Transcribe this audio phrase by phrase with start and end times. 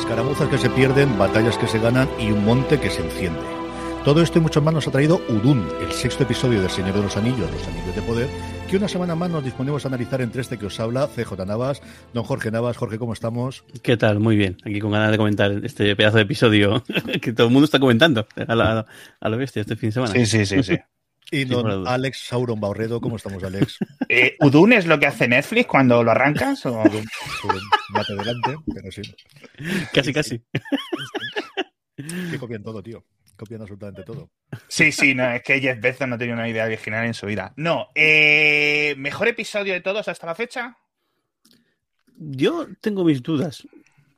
[0.00, 3.38] Escaramuzas que se pierden, batallas que se ganan y un monte que se enciende.
[4.02, 7.02] Todo esto y mucho más nos ha traído Udun, el sexto episodio del Señor de
[7.02, 8.28] los Anillos, Los Anillos de Poder,
[8.68, 11.82] que una semana más nos disponemos a analizar entre este que os habla, CJ Navas,
[12.14, 12.78] don Jorge Navas.
[12.78, 13.62] Jorge, ¿cómo estamos?
[13.82, 14.20] ¿Qué tal?
[14.20, 14.56] Muy bien.
[14.64, 16.82] Aquí con ganas de comentar este pedazo de episodio
[17.20, 18.86] que todo el mundo está comentando a la,
[19.20, 20.12] a la bestia este fin de semana.
[20.14, 20.78] Sí, sí, sí, sí.
[21.30, 23.78] Y don Alex Sauron Baurredo, ¿cómo estamos, Alex?
[24.08, 26.66] Eh, ¿Udun es lo que hace Netflix cuando lo arrancas?
[26.66, 26.82] O...
[27.90, 29.02] Mate delante, pero sí.
[29.92, 30.42] Casi, casi.
[31.96, 33.04] Que copian todo, tío.
[33.36, 34.30] Copian absolutamente todo.
[34.66, 37.52] Sí, sí, no, es que Jeff Bezos no tenía una idea original en su vida.
[37.56, 40.76] No, eh, ¿mejor episodio de todos hasta la fecha?
[42.16, 43.66] Yo tengo mis dudas.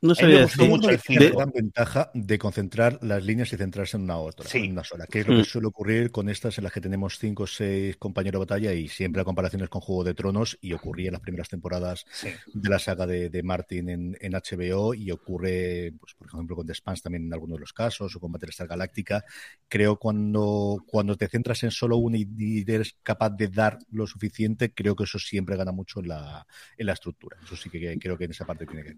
[0.03, 0.25] No sé.
[0.25, 0.67] decir.
[0.67, 1.29] mucho el de...
[1.29, 4.57] gran ventaja de concentrar las líneas y centrarse en una otra, sí.
[4.57, 5.07] en una sola.
[5.07, 7.95] Que es lo que suele ocurrir con estas en las que tenemos cinco o seis
[7.95, 11.21] compañeros de batalla y siempre a comparaciones con Juego de Tronos y ocurría en las
[11.21, 12.27] primeras temporadas sí.
[12.53, 16.67] de la saga de, de Martin en, en, HBO y ocurre, pues, por ejemplo, con
[16.67, 19.23] The Spans también en algunos de los casos o con Battlestar Galáctica.
[19.69, 24.73] Creo cuando, cuando te centras en solo uno y, eres capaz de dar lo suficiente,
[24.73, 26.45] creo que eso siempre gana mucho en la,
[26.77, 27.37] en la estructura.
[27.41, 28.95] Eso sí que creo que en esa parte tiene que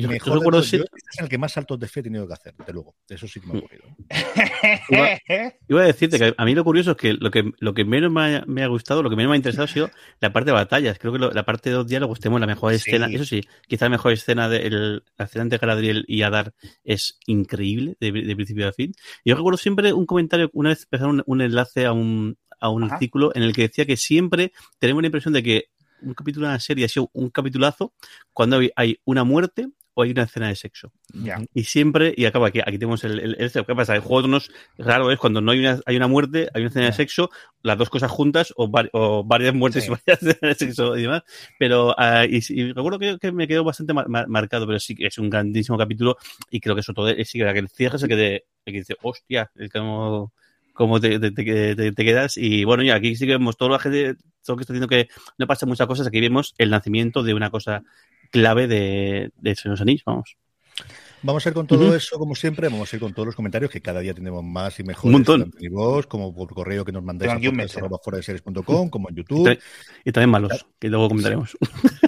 [0.00, 2.54] yo, mejor yo recuerdo es el que más saltos de fe he tenido que hacer,
[2.56, 2.94] desde luego.
[3.08, 3.84] Eso sí que me ha ocurrido.
[4.88, 5.08] iba,
[5.68, 8.10] iba, a decirte que a mí lo curioso es que lo que, lo que menos
[8.10, 9.90] me ha, me ha, gustado, lo que menos me ha interesado ha sido
[10.20, 10.98] la parte de batallas.
[10.98, 12.76] Creo que lo, la parte de los diálogos tenemos la mejor sí.
[12.76, 13.06] escena.
[13.06, 17.18] Eso sí, quizá la mejor escena de el, la escena entre Galadriel y Adar es
[17.26, 18.92] increíble, de, de principio a fin.
[19.24, 22.84] Yo recuerdo siempre un comentario, una vez empezaron un, un enlace a un, a un
[22.84, 25.64] artículo en el que decía que siempre tenemos la impresión de que
[26.02, 27.92] un capítulo de una serie ha sido un capitulazo
[28.32, 30.92] cuando hay una muerte o hay una escena de sexo.
[31.12, 31.42] Yeah.
[31.54, 33.94] Y siempre, y acaba aquí, aquí tenemos el, el, el, ¿qué pasa?
[33.94, 36.68] El juego de Tronos raro es cuando no hay una, hay una muerte, hay una
[36.68, 36.90] escena yeah.
[36.90, 37.30] de sexo,
[37.62, 39.90] las dos cosas juntas, o, var, o varias muertes sí.
[39.90, 41.22] y varias escenas de sexo y demás.
[41.58, 44.94] Pero, uh, y, y, recuerdo que, que, me quedó bastante mar, mar, marcado, pero sí
[44.94, 46.16] que es un grandísimo capítulo,
[46.50, 48.34] y creo que eso todo, es, sí que el cierre es el que, te,
[48.64, 50.32] el que dice, hostia, el que no
[50.80, 52.38] cómo te, te, te, te, quedas.
[52.38, 54.88] Y bueno, ya aquí sí que vemos todo lo que, todo lo que está diciendo
[54.88, 56.06] que no pasa muchas cosas.
[56.06, 57.82] Aquí vemos el nacimiento de una cosa
[58.30, 60.36] clave de, de Señor Anillos, vamos.
[61.22, 61.96] Vamos a ir con todo uh -huh.
[61.96, 64.80] eso, como siempre, vamos a ir con todos los comentarios, que cada día tenemos más
[64.80, 65.04] y mejores.
[65.04, 65.52] Un montón.
[65.60, 69.58] En vos, como por correo que nos mandáis a podcast.com, como en YouTube.
[70.04, 71.58] Y, y, también malos, que luego comentaremos.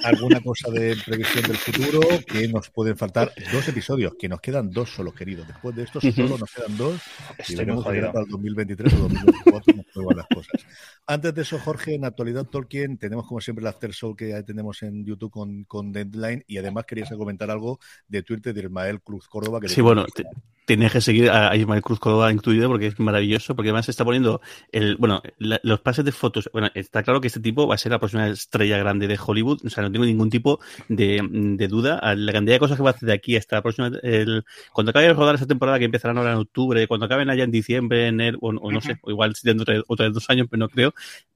[0.02, 4.70] Alguna cosa de previsión del futuro, que nos pueden faltar dos episodios, que nos quedan
[4.70, 5.46] dos solo, queridos.
[5.46, 6.14] Después de estos uh -huh.
[6.14, 7.00] solo nos quedan dos.
[7.36, 10.66] Estoy y veremos para el 2023 o 2024 cómo van las cosas.
[11.06, 14.42] Antes de eso, Jorge, en actualidad Tolkien, tenemos como siempre el After Show que ya
[14.44, 19.00] tenemos en YouTube con, con Deadline y además querías comentar algo de Twitter de Ismael
[19.00, 19.60] Cruz Córdoba.
[19.60, 20.24] Que sí, bueno, te,
[20.64, 24.04] tienes que seguir a Ismael Cruz Córdoba incluido porque es maravilloso, porque además se está
[24.04, 24.40] poniendo
[24.70, 26.48] el, bueno, la, los pases de fotos.
[26.52, 29.60] Bueno, está claro que este tipo va a ser la próxima estrella grande de Hollywood,
[29.64, 32.00] o sea, no tengo ningún tipo de, de duda.
[32.14, 34.90] La cantidad de cosas que va a hacer de aquí hasta la próxima, el, cuando
[34.90, 38.06] acabe de rodar esa temporada que empezarán ahora en octubre, cuando acaben allá en diciembre,
[38.06, 40.68] en el, o, o, no sé, o igual dentro de otros dos años, pero no
[40.68, 40.91] creo,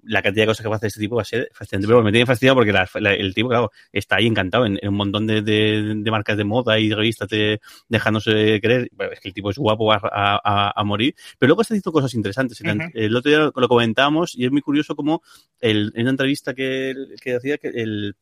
[0.06, 1.86] la cantidad de cosas que va a hacer este tipo va a ser fascinante.
[1.86, 4.88] Pero me tiene fascinado porque la, la, el tipo, claro, está ahí encantado en, en
[4.88, 8.88] un montón de, de, de, marcas de moda y revistas de, dejándose creer.
[8.92, 11.14] Bueno, es que el tipo es guapo a, a, a morir.
[11.38, 12.60] Pero luego está haciendo cosas interesantes.
[12.60, 12.90] Uh -huh.
[12.94, 15.22] El otro día lo, lo, comentamos y es muy curioso como
[15.60, 18.16] el, en una entrevista que, que hacía que el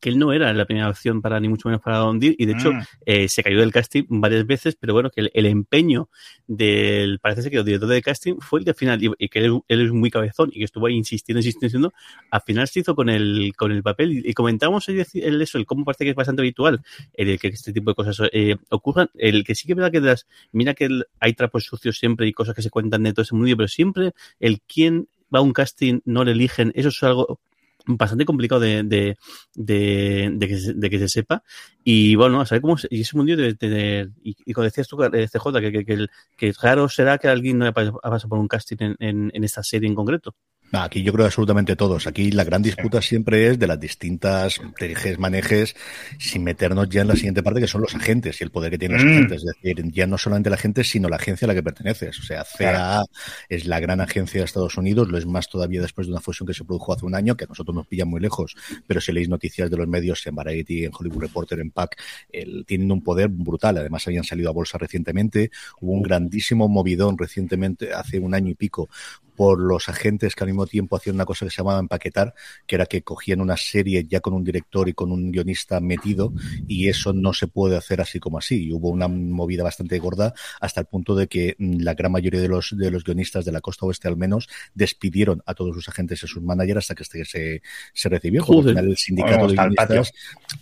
[0.00, 2.46] que él no era la primera opción para ni mucho menos para Don Deal y
[2.46, 2.82] de hecho mm.
[3.06, 6.08] eh, se cayó del casting varias veces pero bueno que el, el, empeño
[6.46, 9.28] del parece ser que el director del casting fue el que al final y, y
[9.28, 11.92] que él, él, es muy cabezón y que estuvo ahí insistiendo insistiendo, insistiendo
[12.30, 15.58] al final se hizo con el con el papel y, y comentamos el, el, eso
[15.58, 19.10] el cómo parece que es bastante habitual el que este tipo de cosas eh, ocurran
[19.14, 20.88] el que sí que es verdad que las, mira que
[21.20, 24.12] hay trapos sucios siempre y cosas que se cuentan de todo ese mundo pero siempre
[24.40, 27.40] el quién va a un casting no le eligen eso es algo
[27.86, 29.16] bastante complicado de, de,
[29.54, 31.42] de, de, que, se, de que se sepa.
[31.82, 32.78] Y bueno, a saber cómo.
[32.78, 34.10] Se, y ese mundo de.
[34.22, 37.64] y, y, como decías tú, CJ, que, que, que, que, raro será que alguien no
[37.66, 40.34] haya pasado por un casting en, en, en esta serie en concreto.
[40.82, 42.06] Aquí yo creo absolutamente todos.
[42.06, 45.76] Aquí la gran disputa siempre es de las distintas tejes, manejes,
[46.18, 48.78] sin meternos ya en la siguiente parte, que son los agentes y el poder que
[48.78, 49.10] tienen los mm.
[49.10, 49.44] agentes.
[49.44, 52.18] Es decir, ya no solamente la gente, sino la agencia a la que perteneces.
[52.18, 53.04] O sea, CAA claro.
[53.48, 56.46] es la gran agencia de Estados Unidos, lo es más todavía después de una fusión
[56.46, 58.56] que se produjo hace un año, que a nosotros nos pilla muy lejos,
[58.86, 61.96] pero si leéis noticias de los medios en Variety, en Hollywood Reporter, en PAC,
[62.32, 63.78] el, tienen un poder brutal.
[63.78, 65.50] Además, habían salido a bolsa recientemente.
[65.80, 68.88] Hubo un grandísimo movidón recientemente, hace un año y pico,
[69.36, 72.34] por los agentes que al mismo tiempo hacían una cosa que se llamaba empaquetar,
[72.66, 76.32] que era que cogían una serie ya con un director y con un guionista metido,
[76.66, 78.66] y eso no se puede hacer así como así.
[78.66, 82.40] Y hubo una movida bastante gorda hasta el punto de que mm, la gran mayoría
[82.40, 85.88] de los, de los guionistas de la costa oeste al menos despidieron a todos sus
[85.88, 88.44] agentes y sus managers hasta que este se, se recibió.
[88.44, 90.12] Al final el sindicato de guionistas,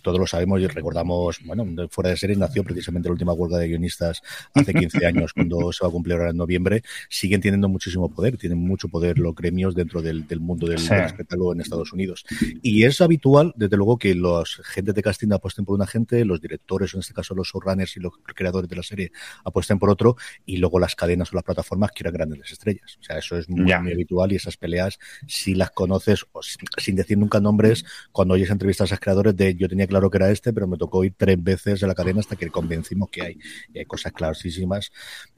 [0.01, 3.67] todos lo sabemos y recordamos, bueno, fuera de series nació precisamente la última huelga de
[3.67, 4.21] guionistas
[4.53, 8.37] hace 15 años, cuando se va a cumplir ahora en noviembre, siguen teniendo muchísimo poder,
[8.37, 12.25] tienen mucho poder los gremios dentro del, del mundo del, del, espectáculo en Estados Unidos.
[12.61, 16.41] Y es habitual, desde luego, que los agentes de casting apuesten por un agente, los
[16.41, 19.11] directores, en este caso los showrunners y los creadores de la serie,
[19.43, 20.15] apuesten por otro,
[20.45, 22.97] y luego las cadenas o las plataformas quieran grandes estrellas.
[22.99, 26.95] O sea, eso es muy, muy habitual y esas peleas, si las conoces, o sin
[26.95, 30.53] decir nunca nombres, cuando oyes entrevistas a creadores de yo tenía claro que era este,
[30.53, 33.39] pero me tocó ir tres veces a la cadena hasta que convencimos que hay,
[33.73, 34.91] y hay cosas clarísimas.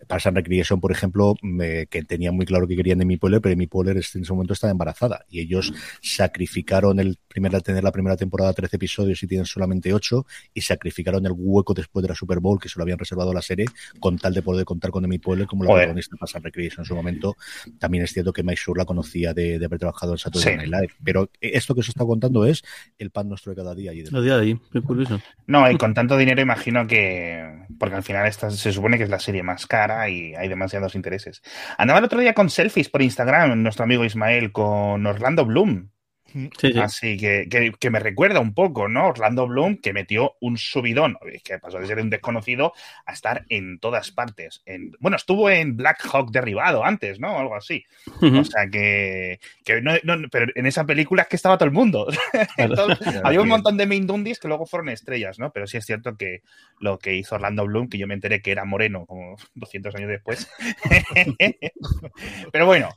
[0.08, 3.56] Para and Recreation, por ejemplo, me, que tenía muy claro que querían mi Poehler, pero
[3.56, 8.16] mi Poehler en ese momento estaba embarazada y ellos sacrificaron el primer, tener la primera
[8.16, 12.40] temporada 13 episodios y tienen solamente 8 y sacrificaron el hueco después de la Super
[12.40, 13.66] Bowl que se lo habían reservado a la serie
[14.00, 16.84] con tal de poder contar con Amy Poehler como la protagonista de Pass and Recreation
[16.84, 17.36] en su momento.
[17.78, 20.70] También es cierto que Mike Shure la conocía de, de haber trabajado en Saturday Night
[20.70, 22.64] Live, pero esto que se está contando es
[22.98, 23.92] el pan nuestro de cada día.
[23.92, 25.20] Allí día de ahí, qué curioso.
[25.48, 29.10] No, y con tanto dinero imagino que, porque al final esta se supone que es
[29.10, 31.42] la serie más cara y hay demasiados intereses.
[31.78, 35.90] Andaba el otro día con selfies por Instagram, nuestro amigo Ismael, con Orlando Bloom.
[36.32, 36.80] Sí, sí.
[36.80, 39.08] Así que, que, que, me recuerda un poco, ¿no?
[39.08, 42.74] Orlando Bloom, que metió un subidón, que pasó de ser un desconocido
[43.06, 44.62] a estar en todas partes.
[44.66, 47.38] En, bueno, estuvo en Black Hawk derribado antes, ¿no?
[47.40, 47.86] Algo así.
[48.22, 48.40] Uh -huh.
[48.42, 49.40] O sea que.
[49.64, 52.08] que no, no, pero en esa película es que estaba todo el mundo.
[52.58, 55.52] Entonces, había un montón de Mindundis que luego fueron estrellas, ¿no?
[55.52, 56.42] Pero sí es cierto que
[56.80, 60.10] lo que hizo Orlando Bloom, que yo me enteré que era moreno como 200 años
[60.10, 60.50] después.
[62.52, 62.90] pero bueno.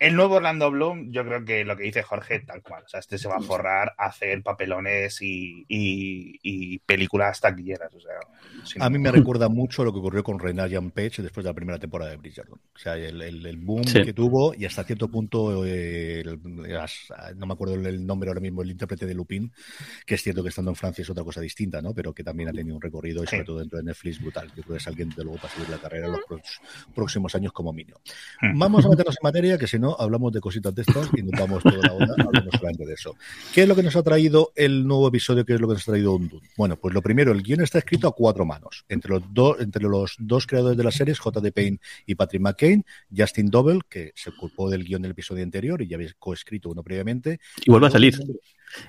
[0.00, 2.84] El nuevo Orlando Bloom, yo creo que lo que dice Jorge, tal cual.
[2.84, 7.92] O sea, este se va a forrar a hacer papelones y, y, y películas taquilleras.
[7.94, 8.14] O sea,
[8.64, 8.82] sin...
[8.82, 11.54] A mí me recuerda mucho lo que ocurrió con Renard Jan Page después de la
[11.54, 12.58] primera temporada de Bridgerton.
[12.74, 14.02] O sea, el, el, el boom sí.
[14.02, 16.40] que tuvo y hasta cierto punto, eh, el,
[17.36, 19.52] no me acuerdo el nombre ahora mismo, el intérprete de Lupin,
[20.06, 21.94] que es cierto que estando en Francia es otra cosa distinta, ¿no?
[21.94, 23.46] Pero que también ha tenido un recorrido y sobre sí.
[23.46, 24.48] todo dentro de Netflix brutal.
[24.48, 26.22] Yo creo que es alguien de luego para seguir la carrera en los
[26.94, 28.00] próximos años como mínimo.
[28.54, 31.38] Vamos a meternos en materia, que si no, hablamos de cositas de estas y nos
[31.38, 33.16] vamos toda la hora hablando solamente de eso.
[33.54, 35.44] ¿Qué es lo que nos ha traído el nuevo episodio?
[35.44, 36.40] ¿Qué es lo que nos ha traído Undun?
[36.56, 38.84] Bueno, pues lo primero, el guion está escrito a cuatro manos.
[38.88, 41.52] Entre los, dos entre los dos creadores de la serie, J.D.
[41.52, 42.84] Payne y Patrick McCain,
[43.16, 46.82] Justin Doble, que se ocupó del guion del episodio anterior y ya habéis coescrito uno
[46.82, 47.40] previamente.
[47.64, 48.18] Y vuelve a salir.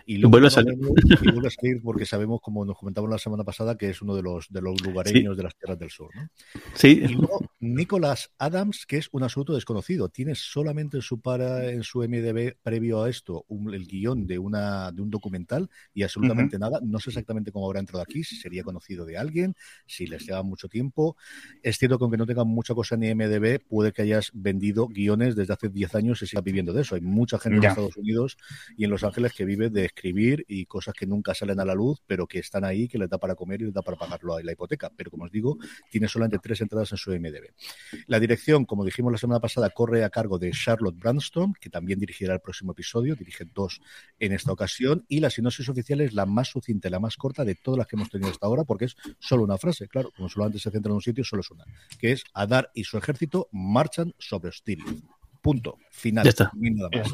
[0.06, 0.74] Y luego vuelve a salir.
[0.74, 4.16] Y vuelve a salir porque sabemos, como nos comentamos la semana pasada, que es uno
[4.16, 5.38] de los, de los lugareños sí.
[5.38, 6.10] de las tierras del sur.
[6.16, 6.30] ¿no?
[6.76, 7.02] Sí.
[7.04, 10.10] Y luego Nicholas Adams, que es un absoluto desconocido.
[10.10, 14.40] Tiene solamente en su, para, en su MDB previo a esto un, el guion de,
[14.40, 16.62] una, de un documental y absolutamente uh -huh.
[16.62, 16.80] nada.
[16.84, 19.56] No sé exactamente cómo habrá entrado aquí, si sería conocido de alguien,
[19.86, 21.18] si les lleva mucho tiempo.
[21.62, 25.36] Es cierto que aunque no tenga mucha cosa ni MDB, puede que hayas vendido guiones
[25.36, 26.96] desde hace 10 años y siga viviendo de eso.
[26.96, 27.70] Hay mucha gente ya.
[27.70, 28.38] en Estados Unidos
[28.78, 31.74] y en Los Ángeles que vive de escribir y cosas que nunca salen a la
[31.74, 34.36] luz, pero que están ahí, que les da para comer y les da para pagarlo
[34.36, 34.92] a la hipoteca.
[34.96, 35.58] Pero como os digo,
[35.90, 37.54] tiene solamente tres entradas en su MDB.
[38.08, 42.00] La dirección, como dijimos la semana pasada, corre a cargo de Charlotte Brandstrom, que también
[42.00, 43.82] dirigirá el próximo episodio, dirige dos
[44.20, 47.56] en esta ocasión, y la sinopsis oficial es la más sucinta, la más corta de
[47.56, 50.60] todas las que hemos tenido hasta ahora, porque es solo una frase, claro, como solamente
[50.60, 51.66] se centra en un sitio, solo es una,
[52.00, 54.86] que es Adar y su ejército marchan sobre Styria.
[55.42, 55.78] Punto.
[55.92, 56.26] Final.
[56.26, 56.52] Ya está.
[56.54, 57.08] Nada más.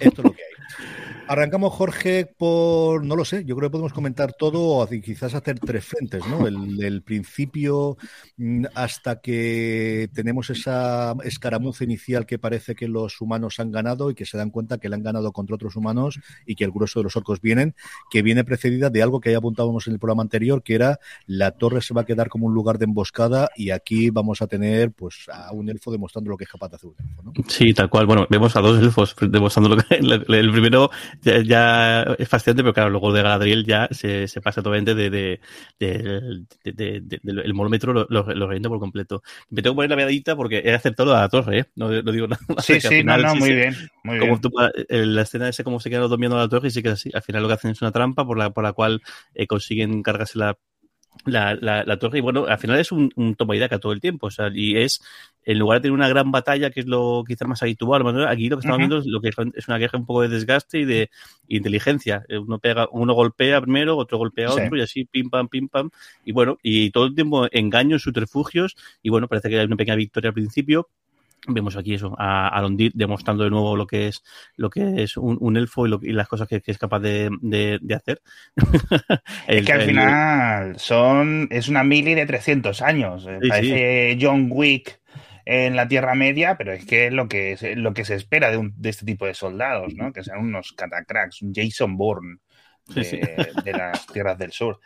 [0.00, 1.05] Esto es lo que hay.
[1.28, 5.58] Arrancamos, Jorge, por, no lo sé, yo creo que podemos comentar todo o quizás hacer
[5.58, 6.46] tres frentes, ¿no?
[6.46, 7.96] El, principio
[8.36, 14.14] mm, hasta que tenemos esa escaramuza inicial que parece que los humanos han ganado y
[14.14, 17.00] que se dan cuenta que le han ganado contra otros humanos y que el grueso
[17.00, 17.74] de los orcos vienen,
[18.08, 21.50] que viene precedida de algo que ya apuntábamos en el programa anterior, que era la
[21.50, 24.92] torre se va a quedar como un lugar de emboscada y aquí vamos a tener
[24.92, 27.32] pues a un elfo demostrando lo que es capaz de hacer un elfo, ¿no?
[27.48, 28.06] Sí, tal cual.
[28.06, 30.90] Bueno, vemos a dos elfos demostrando lo que el primero
[31.22, 35.10] ya, ya, es fascinante, pero claro, luego de Galadriel ya se, se pasa totalmente de,
[35.10, 35.40] de,
[35.78, 39.22] de, de el monómetro lo, lo, por completo.
[39.50, 41.64] Me tengo que poner la medallita porque he acertado a la torre, ¿eh?
[41.74, 42.64] No, no digo nada más.
[42.64, 43.74] Sí, sí, final, no, no, muy bien.
[44.04, 44.40] Muy como bien.
[44.40, 44.50] Tú,
[44.88, 47.10] la escena esa como se quedan durmiendo la torre y sí que es así.
[47.12, 49.02] Al final lo que hacen es una trampa por la, por la cual
[49.34, 50.58] eh, consiguen cargarse la
[51.24, 53.92] la, la, la, torre y bueno, al final es un, un toma y daca todo
[53.92, 55.00] el tiempo, o sea, y es
[55.44, 58.56] en lugar de tener una gran batalla, que es lo quizás más habitual, aquí lo
[58.56, 58.88] que estamos uh -huh.
[58.88, 61.10] viendo es lo que es una guerra un poco de desgaste y de
[61.48, 62.24] inteligencia.
[62.28, 64.78] Uno pega, uno golpea primero, otro golpea a otro, sí.
[64.78, 65.90] y así pim pam, pim pam,
[66.24, 69.96] y bueno, y todo el tiempo engaños, subterfugios, y bueno, parece que hay una pequeña
[69.96, 70.88] victoria al principio,
[71.46, 74.22] vemos aquí eso a Arondir demostrando de nuevo lo que es
[74.56, 78.20] lo que es un, elfo y, las cosas que, es capaz de, hacer.
[79.46, 83.26] Es que al final son es una mili de 300 años.
[83.48, 85.00] Parece John Wick
[85.44, 88.50] en la Tierra Media, pero es que es lo que, es lo que se espera
[88.50, 90.12] de, un, de este tipo de soldados, ¿no?
[90.12, 92.38] Que sean unos catacracks, un Jason Bourne
[92.94, 94.80] de, las tierras del sur.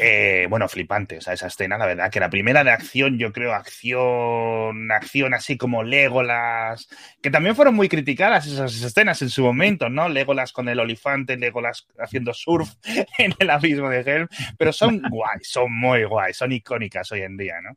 [0.00, 3.32] Eh, bueno, flipante, o sea, esa escena, la verdad, que la primera de acción, yo
[3.32, 6.88] creo, acción, acción así como Legolas,
[7.22, 10.08] que también fueron muy criticadas esas escenas en su momento, ¿no?
[10.08, 12.74] Legolas con el olifante, Legolas haciendo surf
[13.18, 17.36] en el abismo de Helm, pero son guay, son muy guay, son icónicas hoy en
[17.36, 17.76] día, ¿no?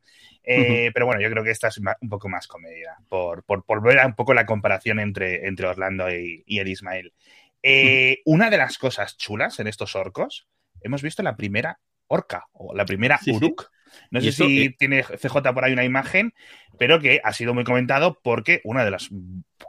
[0.50, 3.82] Eh, pero bueno, yo creo que esta es un poco más comedia, por, por, por
[3.82, 7.12] ver un poco la comparación entre, entre Orlando y, y el Ismael.
[7.62, 10.46] Eh, una de las cosas chulas en estos orcos,
[10.80, 13.70] hemos visto la primera orca o la primera uruk.
[14.10, 16.34] No sé si tiene CJ por ahí una imagen,
[16.78, 19.08] pero que ha sido muy comentado porque una de las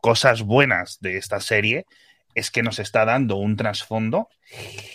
[0.02, 1.86] cosas buenas de esta serie
[2.36, 4.30] es que nos está dando un trasfondo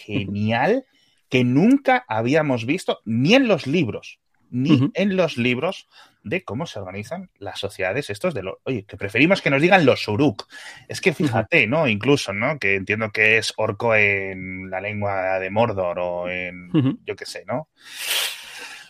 [0.05, 0.85] genial
[1.29, 4.21] que nunca habíamos visto ni en los libros,
[4.55, 5.89] ni en los libros
[6.23, 8.55] de cómo se organizan las sociedades estos de los...
[8.63, 10.47] Oye, que preferimos que nos digan los Uruk.
[10.89, 11.89] Es que fíjate, ¿no?
[11.89, 12.59] Incluso, ¿no?
[12.59, 16.71] Que entiendo que es orco en la lengua de Mordor o en...
[17.05, 17.69] Yo qué sé, ¿no?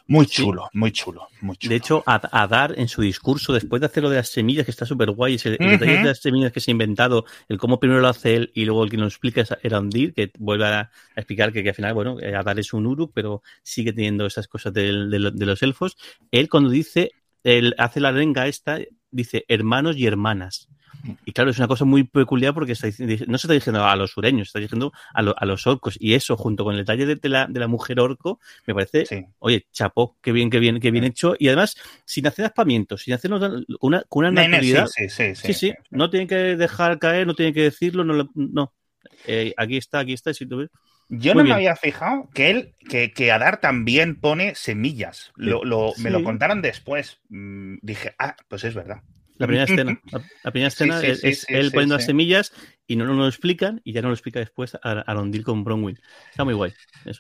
[0.07, 1.71] Muy chulo, muy chulo, muy chulo.
[1.71, 4.71] De hecho, a, dar en su discurso, después de hacer lo de las semillas, que
[4.71, 8.01] está súper guay, el, detalle de las semillas que se ha inventado, el cómo primero
[8.01, 11.53] lo hace él y luego el que nos explica era Ondir, que vuelve a, explicar
[11.53, 14.93] que, al final, bueno, eh, Adar es un Uruk, pero sigue teniendo esas cosas de
[14.93, 15.97] los elfos.
[16.31, 17.13] Él cuando dice
[17.45, 18.79] él hace la lenga esta,
[19.11, 20.69] dice hermanos y hermanas.
[21.25, 24.49] Y claro, es una cosa muy peculiar porque no se está diciendo a los sureños,
[24.49, 25.97] está diciendo a, los orcos.
[26.01, 29.67] Y eso, junto con el detalle de, la, de la, mujer orco, me parece, oye,
[29.73, 31.35] chapó, qué bien, qué bien, qué bien hecho.
[31.39, 34.87] Y además, sin hacer aspamientos, sin hacer una, con una naturalidad.
[34.87, 38.31] Sí sí, sí, No tienen que dejar caer, no tienen que decirlo, no.
[38.35, 38.73] no.
[39.27, 40.33] Eh, aquí está, aquí está.
[40.33, 40.71] Si tú ves.
[41.09, 45.33] Yo no me había fijado que él, que, que Adar también pone semillas.
[45.37, 47.21] Lo, Me lo contaron después.
[47.29, 49.03] Mm, dije, ah, pues es verdad.
[49.37, 50.01] La primera escena.
[50.45, 52.53] La, primera escena es, él poniendo las semillas
[52.87, 55.99] y no, nos lo explican y ya no lo explica después a, a con Bronwyn.
[56.31, 56.73] Está muy guay.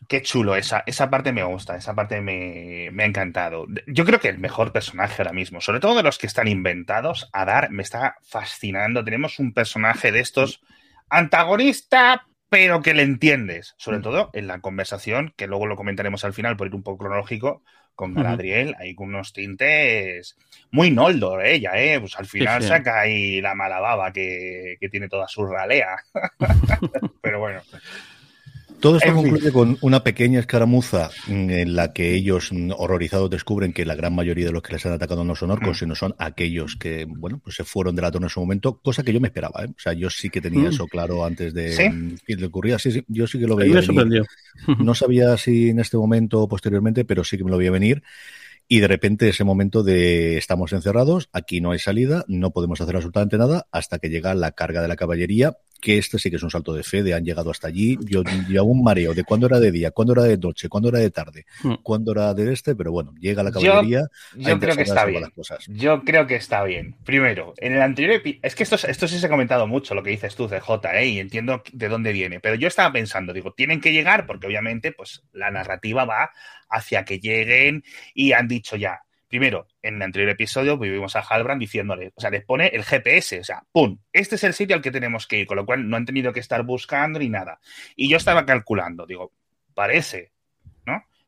[0.08, 3.66] Qué chulo, esa, esa parte me gusta, esa parte me, me, ha encantado.
[3.86, 7.28] Yo creo que el mejor personaje ahora mismo, sobre todo de los que están inventados,
[7.32, 9.04] Adar me está fascinando.
[9.04, 10.60] Tenemos un personaje de estos
[11.08, 14.02] antagonista, pero que le entiendes, sobre mm.
[14.02, 17.62] todo en la conversación, que luego lo comentaremos al final por ir un poco cronológico,
[17.94, 20.36] con Galadriel, ahí con unos tintes
[20.70, 22.00] muy Noldor ella, ¿eh?
[22.00, 25.96] Pues al final saca ahí la mala baba que, que tiene toda su ralea.
[27.20, 27.60] pero bueno.
[28.84, 33.94] Todo esto concluye con una pequeña escaramuza en la que ellos, horrorizados, descubren que la
[33.94, 35.80] gran mayoría de los que les han atacado no son orcos, mm.
[35.80, 39.02] sino son aquellos que, bueno, pues se fueron de la torre en su momento, cosa
[39.02, 39.68] que yo me esperaba, ¿eh?
[39.70, 40.72] O sea, yo sí que tenía mm.
[40.74, 42.78] eso claro antes de que le ocurría.
[42.78, 43.80] Sí, sí, yo sí que lo veía.
[43.80, 44.20] Me
[44.78, 48.02] No sabía si en este momento o posteriormente, pero sí que me lo veía venir.
[48.68, 52.96] Y de repente ese momento de estamos encerrados, aquí no hay salida, no podemos hacer
[52.96, 56.42] absolutamente nada hasta que llega la carga de la caballería que este sí que es
[56.42, 57.98] un salto de fe, de han llegado hasta allí.
[58.00, 60.98] Yo llevo un mareo de cuándo era de día, cuándo era de noche, cuándo era
[60.98, 61.74] de tarde, hmm.
[61.82, 64.08] cuándo era de este, pero bueno, llega la caballería.
[64.34, 65.24] Yo, creo que está bien.
[65.68, 66.96] Yo creo que está bien.
[67.04, 70.08] Primero, en el anterior es que esto, esto sí se ha comentado mucho, lo que
[70.08, 71.06] dices tú, CJ, ¿eh?
[71.06, 74.90] y entiendo de dónde viene, pero yo estaba pensando, digo, tienen que llegar porque obviamente
[74.92, 76.30] pues la narrativa va
[76.70, 79.02] hacia que lleguen y han dicho ya,
[79.34, 83.40] Primero, en el anterior episodio vivimos a Halbrand diciéndole, o sea, les pone el GPS,
[83.40, 83.98] o sea, ¡pum!
[84.12, 86.32] Este es el sitio al que tenemos que ir, con lo cual no han tenido
[86.32, 87.58] que estar buscando ni nada.
[87.96, 89.32] Y yo estaba calculando, digo,
[89.74, 90.33] parece.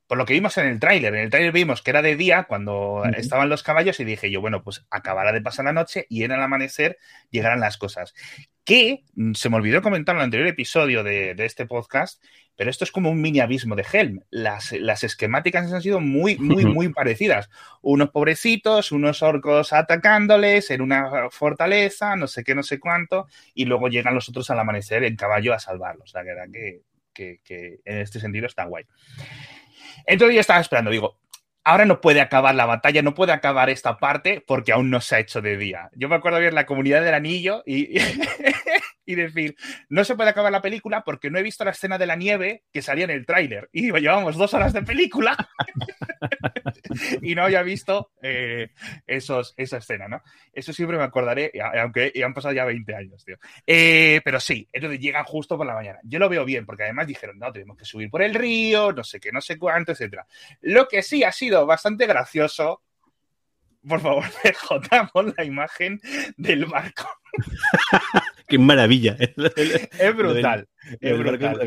[0.07, 2.45] Por lo que vimos en el tráiler, en el tráiler vimos que era de día
[2.45, 6.23] cuando estaban los caballos y dije yo, bueno, pues acabará de pasar la noche y
[6.23, 6.99] en el amanecer
[7.31, 8.15] llegarán las cosas.
[8.65, 12.23] Que mm, se me olvidó comentar en el anterior episodio de, de este podcast,
[12.57, 14.21] pero esto es como un mini abismo de Helm.
[14.31, 17.51] Las, las esquemáticas han sido muy, muy, muy parecidas.
[17.83, 23.67] Unos pobrecitos, unos orcos atacándoles en una fortaleza, no sé qué, no sé cuánto, y
[23.67, 26.15] luego llegan los otros al amanecer en caballo a salvarlos.
[26.15, 26.81] La verdad que,
[27.13, 28.85] que, que en este sentido está guay.
[30.05, 31.17] Entonces yo estaba esperando, digo,
[31.67, 35.17] ahora no puede acabar la batalla, no puede acabar esta parte porque aún no se
[35.17, 35.91] ha hecho de día.
[35.95, 37.99] Yo me acuerdo ver la comunidad del anillo y,
[39.07, 39.57] y decir,
[39.89, 42.65] no se puede acabar la película porque no he visto la escena de la nieve
[42.73, 43.71] que salía en el tráiler.
[43.73, 45.37] Y llevamos dos horas de película
[47.23, 48.73] y no había visto eh,
[49.07, 50.23] esos, esa escena, ¿no?
[50.53, 53.37] Eso siempre me acordaré, aunque han pasado ya 20 años, tío.
[53.67, 56.01] Eh, pero sí, entonces llegan justo por la mañana.
[56.03, 59.05] Yo lo veo bien porque además dijeron, no, tenemos que subir por el río, no
[59.05, 60.23] sé qué, no sé cuánto, etc.
[60.63, 62.83] Lo que sí ha sido bastante gracioso
[63.87, 64.25] por favor,
[65.13, 66.01] pon la imagen
[66.37, 67.09] del barco.
[68.49, 69.17] Qué maravilla.
[69.19, 70.69] Es brutal.
[71.01, 71.61] es brutal.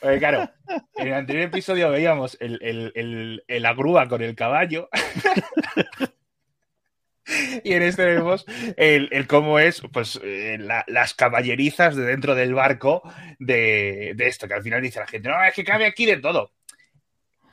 [0.00, 0.50] Porque, claro,
[0.96, 4.88] en el anterior episodio veíamos el, el, el, la grúa con el caballo.
[7.64, 8.44] y en este vemos
[8.76, 13.02] el, cómo es pues eh, las caballerizas de dentro del barco
[13.38, 16.18] de, de, esto, que al final dice la gente, no, es que cabe aquí de
[16.18, 16.52] todo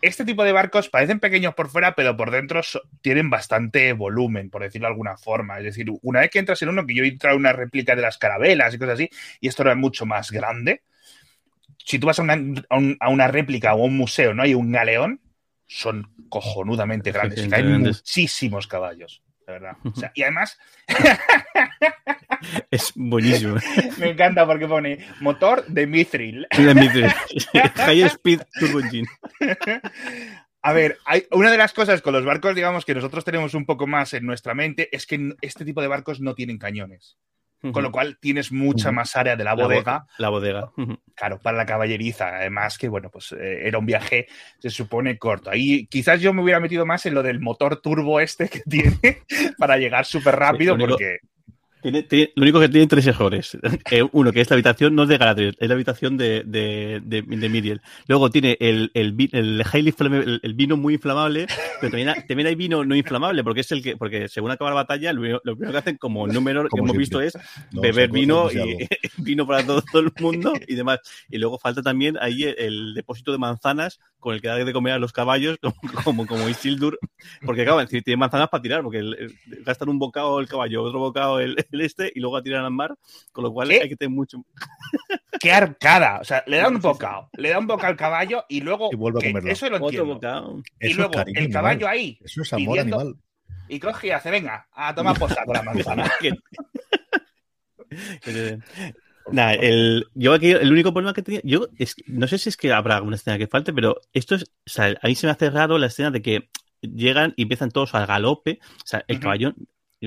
[0.03, 2.59] este tipo de barcos parecen pequeños por fuera, pero por dentro
[3.01, 5.59] tienen bastante volumen, por decirlo de alguna forma.
[5.59, 7.95] Es decir, una vez que entras en uno, que yo he entrado en una réplica
[7.95, 10.81] de las carabelas y cosas así, y esto era mucho más grande.
[11.77, 14.43] Si tú vas a una, réplica o a un museo, ¿no?
[14.43, 15.21] Hay un galeón,
[15.67, 17.51] son cojonudamente grandes.
[17.53, 19.77] hay muchísimos caballos, verdad.
[20.13, 20.57] y además.
[22.71, 23.57] es buenísimo.
[23.99, 26.47] Me encanta porque pone motor de Mithril.
[26.57, 27.07] De Mithril.
[27.75, 29.07] High Speed Turbo Engine.
[30.61, 33.65] A ver, hay, una de las cosas con los barcos, digamos, que nosotros tenemos un
[33.65, 37.17] poco más en nuestra mente es que este tipo de barcos no tienen cañones.
[37.71, 40.05] Con lo cual tienes mucha más área de la bodega.
[40.17, 40.71] La, bodega.
[41.15, 42.35] Claro, para la caballeriza.
[42.37, 44.27] Además que, bueno, pues eh, era un viaje,
[44.59, 45.49] se supone, corto.
[45.49, 49.23] Ahí quizás yo me hubiera metido más en lo del motor turbo este que tiene
[49.57, 51.19] para llegar súper rápido, porque
[51.83, 53.57] lo único que tiene tres errores.
[53.91, 57.01] Eh, uno, que es la habitación no es de Galadriel, es la habitación de, de,
[57.03, 57.81] de, Miriel.
[58.07, 61.47] Luego tiene el, el, el, el, vino muy inflamable,
[61.81, 65.11] pero también, hay vino no inflamable, porque es el que, porque según acaba la batalla,
[65.13, 67.37] lo, primero que hacen como número que hemos visto es
[67.71, 68.87] beber vino y
[69.17, 70.99] vino para todo, el mundo y demás.
[71.29, 74.93] Y luego falta también ahí el, depósito de manzanas con el que da de comer
[74.93, 75.57] a los caballos,
[76.03, 76.97] como, como, Isildur,
[77.45, 79.01] porque claro, tiene manzanas para tirar, porque
[79.65, 82.71] gastan un bocado el caballo, otro bocado el el este y luego a tirar al
[82.71, 82.95] mar,
[83.31, 84.43] con lo cual hay que tener mucho.
[85.39, 86.19] ¡Qué arcada!
[86.21, 88.89] O sea, le da un bocado, le da un bocado al caballo y luego.
[88.91, 89.51] Y vuelve a comerlo.
[89.51, 90.63] Eso lo entiendo.
[90.79, 92.17] Y luego el caballo ahí.
[92.23, 93.15] Eso es amor animal.
[93.67, 96.11] Y coge y hace, venga, a tomar posa con la manzana.
[99.31, 102.57] Nada, el, yo aquí el único problema que tenía, yo es, no sé si es
[102.57, 105.31] que habrá alguna escena que falte, pero esto es, o sea, a mí se me
[105.31, 106.49] hace raro la escena de que
[106.81, 109.53] llegan y empiezan todos al galope, o sea, el caballo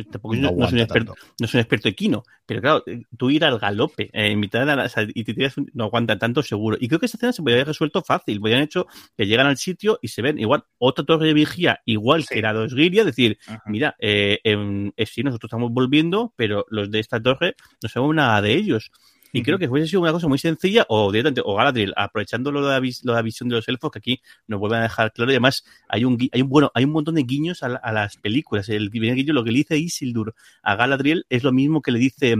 [0.05, 2.85] tampoco no, no, soy un experto, no, soy un experto equino, pero claro,
[3.17, 6.43] tú ir al galope eh, en mitad de la, y te tiras, no aguanta tanto
[6.43, 6.77] seguro.
[6.81, 8.41] Y creo que esta escena se podría haber resuelto fácil.
[8.41, 12.27] Podrían hecho que llegan al sitio y se ven igual otra torre de vigía, igual
[12.27, 17.01] que la de Osgiria, decir, mira, eh, eh, sí, nosotros estamos volviendo, pero los de
[17.01, 18.91] esta torre no sabemos nada de ellos.
[19.37, 22.67] Y creo que hubiese sido una cosa muy sencilla, o directamente, o Galadriel, aprovechando lo
[22.67, 22.73] de,
[23.03, 26.05] la, visión de los elfos, que aquí nos vuelven a dejar claro, y además hay
[26.05, 28.69] un, hay un, bueno, hay un montón de guiños a, las películas.
[28.69, 32.37] El guiño, lo que le dice Isildur a Galadriel es lo mismo que le dice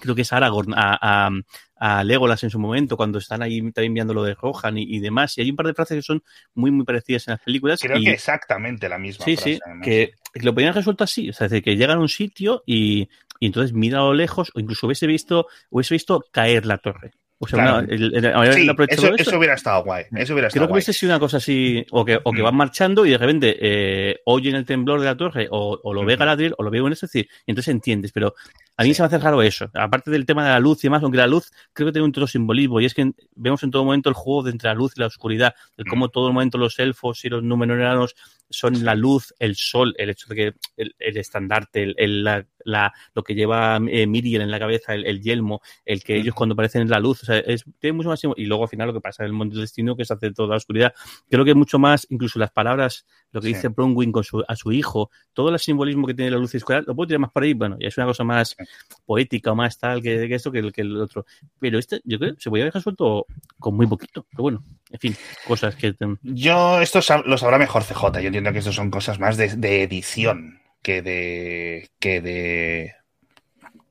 [0.00, 1.30] creo que es Aragorn, a,
[1.76, 5.36] a, Legolas en su momento, cuando están ahí también viendo lo de Rohan y, demás.
[5.38, 6.22] Y hay un par de frases que son
[6.54, 7.80] muy, muy parecidas en las películas.
[7.80, 9.24] Creo que exactamente la misma.
[9.24, 11.30] Sí, sí, que, lo podían resuelto así.
[11.30, 14.60] O sea, que llegan a un sitio y, y entonces mira a lo lejos, o
[14.60, 17.12] incluso hubiese visto, hubiese visto caer la torre.
[17.40, 20.06] O sea, eso, hubiera estado guay.
[20.16, 22.44] Eso hubiera Creo que hubiese sido una cosa así, o que, o que mm.
[22.44, 26.04] van marchando y de repente eh, oyen el temblor de la torre, o, o lo
[26.04, 28.10] ve Galadriel, o lo ve un es decir, y entonces entiendes.
[28.10, 28.34] Pero
[28.76, 29.70] a mí se me hace raro eso.
[29.74, 32.12] Aparte del tema de la luz y demás, aunque la luz creo que tiene un
[32.12, 34.94] todo simbolismo, y es que vemos en todo momento el juego de entre la luz
[34.96, 36.10] y la oscuridad, de cómo mm.
[36.10, 38.16] todo el momento los elfos y los númenóreanos
[38.50, 43.22] son la luz, el sol, el hecho de que el, estandarte, el, la, la, lo
[43.22, 46.90] que lleva eh, Miriel en la cabeza, el, yelmo, el que ellos cuando aparecen en
[46.90, 48.22] la luz, o sea, es, tiene mucho más.
[48.36, 50.32] Y luego al final lo que pasa en el mundo del destino, que se hace
[50.32, 50.94] toda la oscuridad.
[51.28, 54.72] Creo que mucho más, incluso las palabras, lo que dice Bronwyn con su, a su
[54.72, 57.54] hijo, todo el simbolismo que tiene la luz oscuridad, lo puedo tirar más por ahí.
[57.54, 58.56] Bueno, ya es una cosa más
[59.04, 61.24] poética o más tal que, que esto que el, que el otro.
[61.58, 63.26] Pero este, yo creo se podría dejar suelto
[63.58, 64.26] con muy poquito.
[64.30, 65.94] Pero bueno, en fin, cosas que.
[66.22, 68.20] Yo, esto lo sabrá mejor CJ.
[68.20, 71.90] Yo entiendo que esto son cosas más de, de edición que de.
[72.00, 72.94] que de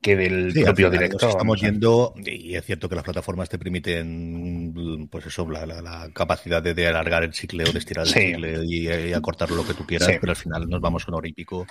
[0.07, 1.29] que del propio director.
[1.29, 6.87] Estamos yendo, y es cierto que las plataformas te permiten, pues eso, la, capacidad de,
[6.87, 10.31] alargar el chicle o de estirar el chicle y, acortar lo que tú quieras, pero
[10.31, 11.67] al final nos vamos con hora y pico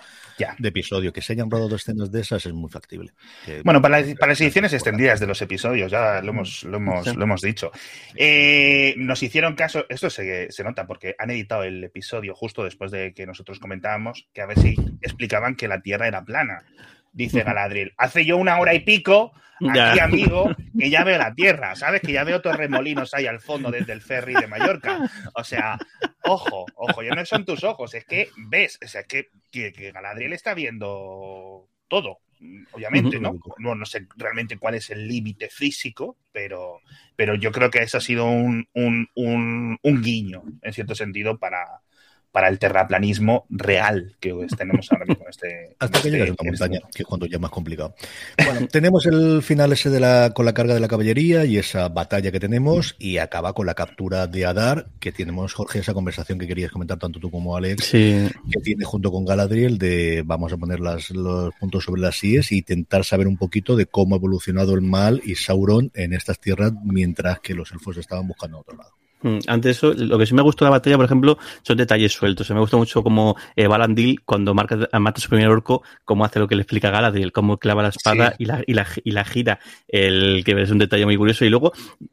[0.58, 1.12] de episodio.
[1.12, 3.12] Que se hayan rodado escenas de esas es muy factible.
[3.64, 7.40] bueno, para, las ediciones extendidas de los episodios, ya lo hemos, lo hemos, lo hemos
[7.40, 7.70] dicho.
[8.14, 12.90] Eh, nos hicieron caso, esto se, se nota porque han editado el episodio justo después
[12.90, 16.64] de que nosotros comentábamos que a ver si explicaban que la Tierra era plana
[17.16, 17.94] dice Galadriel.
[17.96, 19.32] Hace yo una hora y pico,
[19.70, 22.02] aquí, amigo, que ya veo la tierra, ¿sabes?
[22.02, 25.00] Que ya veo torremolinos ahí al fondo desde el ferry de Mallorca.
[25.34, 25.78] O sea,
[26.24, 30.34] ojo, ojo, ya no son tus ojos, es que ves, o sea, que, que, Galadriel
[30.34, 32.20] está viendo todo.
[32.72, 33.40] Obviamente, ¿no?
[33.56, 33.74] ¿no?
[33.74, 36.80] No sé realmente cuál es el límite físico, pero,
[37.16, 41.38] pero yo creo que eso ha sido un, un, un, un guiño, en cierto sentido,
[41.38, 41.80] para,
[42.36, 45.24] para el terraplanismo real que tenemos ahora mismo.
[45.26, 47.94] Este, Hasta que este, llegas a una montaña, que es cuando ya es más complicado.
[48.44, 51.88] Bueno, tenemos el final ese de la, con la carga de la caballería y esa
[51.88, 56.38] batalla que tenemos y acaba con la captura de Adar, que tenemos, Jorge, esa conversación
[56.38, 58.28] que querías comentar tanto tú como Alex, sí.
[58.52, 62.52] que tiene junto con Galadriel de vamos a poner las, los puntos sobre las IES
[62.52, 66.38] y intentar saber un poquito de cómo ha evolucionado el mal y Sauron en estas
[66.38, 68.90] tierras mientras que los elfos estaban buscando a otro lado.
[69.22, 72.12] Mm, antes eso, lo que sí me gustó de la batalla, por ejemplo, son detalles
[72.12, 72.50] sueltos.
[72.50, 76.38] Me gusta mucho como eh, Balandil, cuando marca, mata a su primer orco, cómo hace
[76.38, 78.36] lo que le explica Galadriel, cómo clava la espada sí.
[78.40, 81.44] y, la, y, la, y, la, gira, el que es un detalle muy curioso.
[81.44, 81.72] Y luego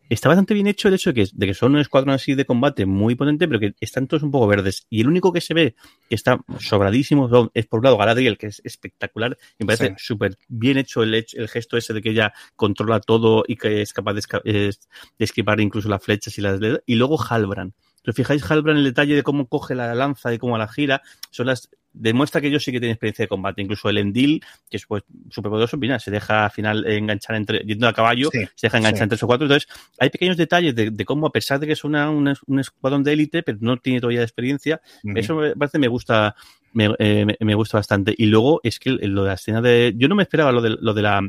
[0.09, 2.45] está bastante bien hecho el hecho de que, de que son un escuadrón así de
[2.45, 4.87] combate muy potente, pero que están todos un poco verdes.
[4.89, 5.75] Y el único que se ve
[6.07, 9.37] que está sobradísimo es por un lado Galadriel, que es espectacular.
[9.59, 10.05] Y me parece sí.
[10.05, 13.93] súper bien hecho el, el, gesto ese de que ella controla todo y que es
[13.93, 14.75] capaz de, de
[15.19, 17.73] esquivar incluso las flechas y las y luego Halbrand.
[18.03, 21.01] Si os fijáis, Halbrand, el detalle de cómo coge la lanza y cómo la gira,
[21.31, 23.61] son las demuestra que ellos sí que tienen experiencia de combate.
[23.61, 27.59] Incluso el Endil, que es pues súper poderoso, mira, se deja al final enganchar entre,
[27.59, 29.03] yendo a caballo, sí, se deja enganchar sí.
[29.03, 29.45] entre esos cuatro.
[29.45, 32.59] Entonces, hay pequeños detalles de, de, cómo, a pesar de que es una, una, un
[32.59, 35.19] escuadrón de élite, pero no tiene todavía experiencia, uh -huh.
[35.19, 36.35] eso me parece me gusta,
[36.73, 38.15] me, eh, me, gusta bastante.
[38.17, 39.93] Y luego es que lo de la escena de.
[39.95, 41.21] Yo no me esperaba lo de, lo de la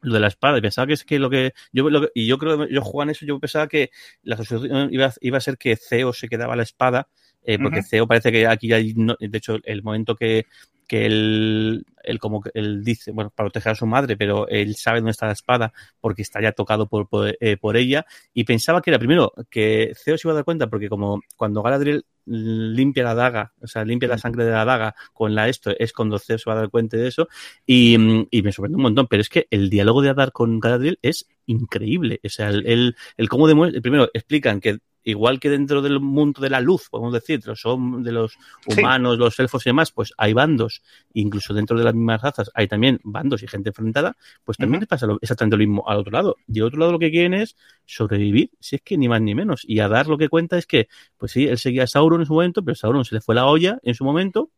[0.00, 2.38] lo de la espada y pensaba que es que lo que yo lo, y yo
[2.38, 3.90] creo yo Juan eso yo pensaba que
[4.22, 7.08] la solución iba, iba a ser que Ceo se quedaba la espada
[7.42, 7.88] eh, porque uh -huh.
[7.88, 10.46] Ceo parece que aquí hay no, de hecho el momento que
[10.88, 14.74] que él, él como que él dice, bueno, para proteger a su madre, pero él
[14.74, 18.44] sabe dónde está la espada porque está ya tocado por, por, eh, por ella y
[18.44, 22.06] pensaba que era primero que Ceo se iba a dar cuenta porque como cuando Galadriel
[22.28, 25.92] limpia la daga, o sea, limpia la sangre de la daga con la esto, es
[25.92, 27.28] cuando se va a dar cuenta de eso
[27.66, 27.96] y,
[28.30, 31.26] y me sorprende un montón, pero es que el diálogo de Adar con Galadriel es
[31.46, 36.00] increíble, o sea, el, el, el cómo demuestra, primero explican que igual que dentro del
[36.00, 39.18] mundo de la luz, podemos decir, de los, de los humanos, sí.
[39.18, 40.82] los elfos y demás, pues hay bandos,
[41.14, 44.78] incluso dentro de las mismas razas hay también bandos y gente enfrentada, pues también uh
[44.78, 44.80] -huh.
[44.82, 46.36] les pasa lo, exactamente lo mismo al otro lado.
[46.46, 47.56] Y al otro lado lo que quieren es
[47.86, 49.62] sobrevivir, si es que ni más ni menos.
[49.64, 52.26] Y a dar lo que cuenta es que, pues sí, él seguía a Sauron en
[52.26, 54.50] su momento, pero Sauron se le fue la olla en su momento,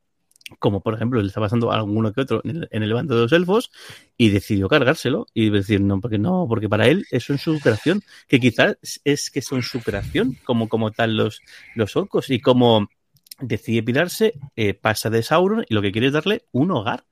[0.58, 3.14] como por ejemplo le está pasando a alguno que otro en el, en el bando
[3.14, 3.70] de los elfos,
[4.16, 8.02] y decidió cargárselo y decir no, porque no, porque para él eso es su superación,
[8.28, 11.40] que quizás es que son superación, como, como tal los,
[11.74, 12.88] los orcos, y como
[13.40, 17.04] decide pirarse, eh, pasa de Sauron y lo que quiere es darle un hogar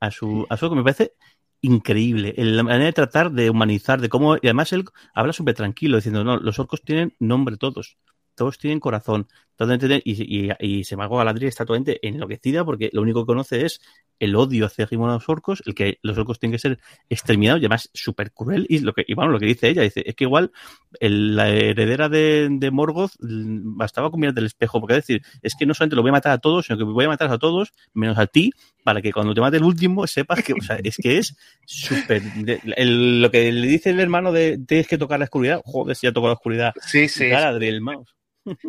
[0.00, 1.12] a su, a su que me parece
[1.60, 2.34] increíble.
[2.36, 6.24] La manera de tratar, de humanizar, de cómo, y además él habla súper tranquilo, diciendo,
[6.24, 7.98] no, los orcos tienen nombre todos
[8.34, 9.28] todos tienen corazón.
[9.56, 13.64] Totalmente, y, y, y se Margot Galadriel está totalmente enloquecida porque lo único que conoce
[13.64, 13.80] es
[14.18, 17.90] el odio hacia los orcos, el que los orcos tienen que ser exterminados y además
[17.92, 18.66] súper cruel.
[18.68, 20.50] Y lo que, y bueno, lo que dice ella, dice, es que igual
[21.00, 25.54] el, la heredera de, de, Morgoth bastaba con mirar del espejo, porque es decir, es
[25.54, 27.38] que no solamente lo voy a matar a todos, sino que voy a matar a
[27.38, 30.78] todos, menos a ti, para que cuando te mate el último sepas que, o sea,
[30.82, 32.22] es que es súper.
[32.78, 36.12] Lo que le dice el hermano de tienes que tocar la oscuridad, joder, si ya
[36.12, 36.72] tocó la oscuridad.
[36.86, 37.28] Sí, sí.
[37.28, 38.14] Galadriel, mouse.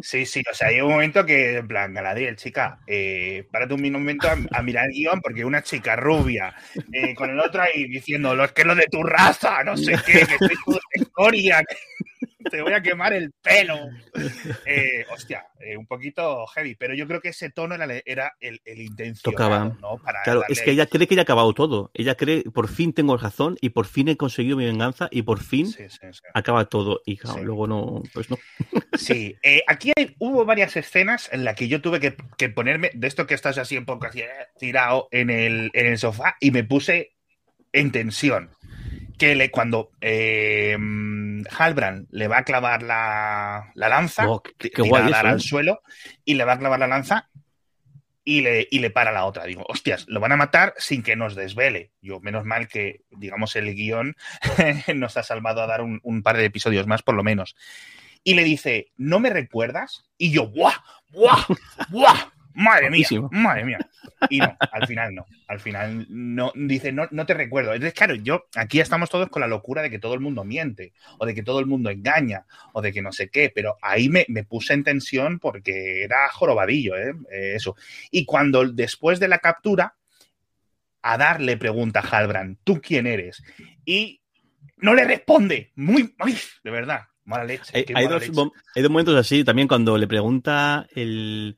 [0.01, 3.91] Sí, sí, o sea, hay un momento que, en plan, Galadriel, chica, eh, párate un
[3.91, 6.55] momento a, a, mirar el guion porque una chica rubia,
[6.93, 10.25] eh, con el otro ahí diciendo, los que lo de tu raza, no sé qué,
[10.25, 13.89] que soy tu que te voy a quemar el pelo.
[14.65, 18.61] Eh, hostia, eh, un poquito heavy, pero yo creo que ese tono era, era el,
[18.65, 19.33] el intención.
[19.33, 19.75] Tocaba.
[19.81, 19.97] ¿no?
[19.97, 21.91] Para claro, es que ella cree que ya ha acabado todo.
[21.93, 25.41] Ella cree, por fin tengo razón y por fin he conseguido mi venganza y por
[25.41, 26.21] fin sí, sí, sí.
[26.33, 27.01] acaba todo.
[27.05, 28.37] Y claro, luego no, pues no.
[28.97, 32.91] Sí, eh, aquí hay, hubo varias escenas en las que yo tuve que, que, ponerme,
[32.93, 36.37] de esto que estás así un poco así, eh, tirado en el, en el sofá
[36.39, 37.13] y me puse
[37.73, 38.51] en tensión
[39.17, 40.77] que le, cuando eh,
[41.57, 45.81] Halbrand le va a clavar la, la lanza, oh, qué, qué guay eso, al suelo
[46.23, 47.29] y le va a clavar la lanza
[48.23, 49.45] y le, y le para la otra.
[49.45, 51.91] Digo, hostias, lo van a matar sin que nos desvele.
[52.01, 54.15] Yo, menos mal que, digamos, el guion
[54.95, 57.55] nos ha salvado a dar un, un, par de episodios más, por lo menos.
[58.23, 60.09] Y le dice, ¿no me recuerdas?
[60.17, 60.83] Y yo, ¡buah!
[61.11, 61.45] ¡buah!
[61.89, 62.34] ¡buah!
[62.55, 63.77] Madre mía, madre mía.
[64.29, 65.25] Y no, al final no.
[65.47, 67.73] Al final no, dice, no, no te recuerdo.
[67.73, 70.93] Entonces, claro, yo, aquí estamos todos con la locura de que todo el mundo miente,
[71.19, 74.07] o de que todo el mundo engaña, o de que no sé qué, pero ahí
[74.07, 77.13] me, me puse en tensión porque era jorobadillo, ¿eh?
[77.29, 77.75] Eh, eso.
[78.09, 79.95] Y cuando después de la captura,
[81.01, 83.43] Adar le pregunta a Halbrand, ¿tú quién eres?
[83.83, 84.21] Y
[84.77, 85.73] no le responde.
[85.75, 87.71] Muy, muy de verdad, mala leche.
[87.73, 88.41] Hay, mala hay, dos, leche.
[88.75, 91.57] hay dos momentos así, también cuando le pregunta el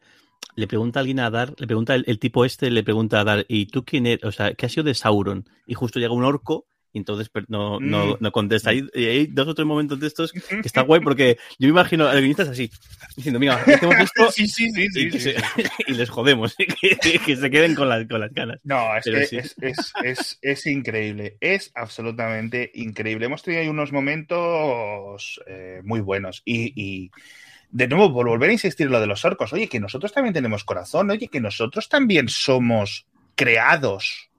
[0.58, 3.24] le pregunta a alguien a Dar, le pregunta el, el, tipo este, le pregunta a
[3.24, 4.26] Dar, ¿y tú quién eres?
[4.26, 5.46] O sea, ¿qué ha sido de Sauron?
[5.68, 8.18] Y justo llega un orco y entonces no, no, mm.
[8.20, 8.74] no contesta.
[8.74, 12.08] Y hay dos o tres momentos de estos que está guay porque yo me imagino
[12.08, 12.72] al guionista así,
[13.16, 17.76] diciendo, mira, hacemos esto sí, sí, sí, y, y, les jodemos, que, que, se queden
[17.76, 18.60] con las, con las ganas.
[18.64, 23.28] No, es que es, es, es, es, increíble, es absolutamente increíble.
[23.28, 27.12] Hemos tenido ahí unos momentos eh, muy buenos y, y
[27.70, 30.34] de nuevo, por volver a insistir en lo de los orcos, oye, que nosotros también
[30.34, 34.30] tenemos corazón, oye, que nosotros también somos creados,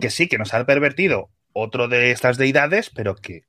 [0.00, 3.44] que sí, que nos ha pervertido otro de estas deidades, pero que,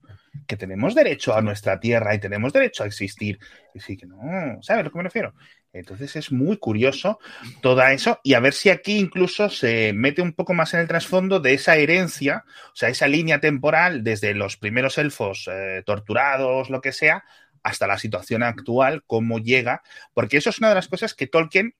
[0.47, 3.39] que, tenemos derecho a nuestra tierra y tenemos derecho a existir.
[3.73, 4.17] Y sí, que no,
[4.61, 5.33] ¿sabes a lo que me refiero?
[5.71, 7.19] Entonces es muy curioso
[7.61, 10.87] todo eso y a ver si aquí incluso se mete un poco más en el
[10.87, 16.71] trasfondo de esa herencia, o sea, esa línea temporal desde los primeros elfos eh, torturados,
[16.71, 17.23] lo que sea,
[17.63, 19.81] hasta la situación actual, cómo llega,
[20.13, 21.75] porque eso es una de las cosas que Tolkien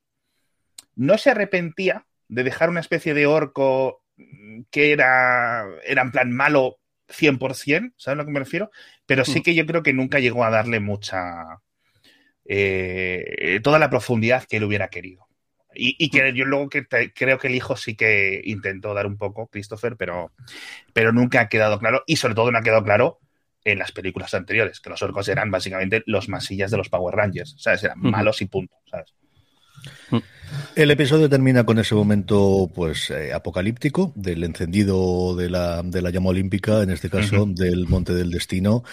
[0.95, 4.03] no se arrepentía de dejar una especie de orco
[4.69, 8.71] que era, era en plan malo 100%, ¿sabes a lo que me refiero?
[9.05, 9.43] Pero sí hmm.
[9.43, 11.61] que yo creo que nunca llegó a darle mucha...
[12.51, 15.27] Eh, toda la profundidad que él hubiera querido.
[15.75, 19.47] Y, que yo luego que creo que el hijo sí que intentó dar un poco,
[19.47, 20.33] Christopher, pero,
[20.93, 22.03] pero nunca ha quedado claro.
[22.07, 23.19] Y sobre todo no ha quedado claro
[23.63, 27.55] en las películas anteriores, que los orcos eran básicamente los masillas de los Power Rangers,
[27.57, 27.83] ¿sabes?
[27.83, 29.13] Eran malos y punto, ¿sabes?
[30.75, 36.09] El episodio termina con ese momento pues eh, apocalíptico del encendido de la, de la
[36.09, 38.83] llama olímpica, en este caso del Monte del Destino,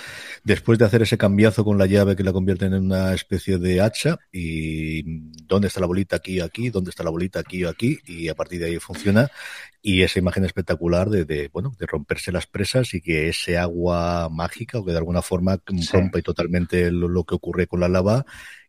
[0.43, 3.81] después de hacer ese cambiazo con la llave que la convierten en una especie de
[3.81, 8.29] hacha y dónde está la bolita aquí, aquí, dónde está la bolita aquí, aquí y
[8.29, 9.31] a partir de ahí funciona.
[9.81, 14.29] Y esa imagen espectacular de, de, bueno de romperse las presas y que ese agua
[14.29, 15.61] mágica o que de alguna forma
[15.93, 18.27] rompe totalmente lo, que ocurre con la lava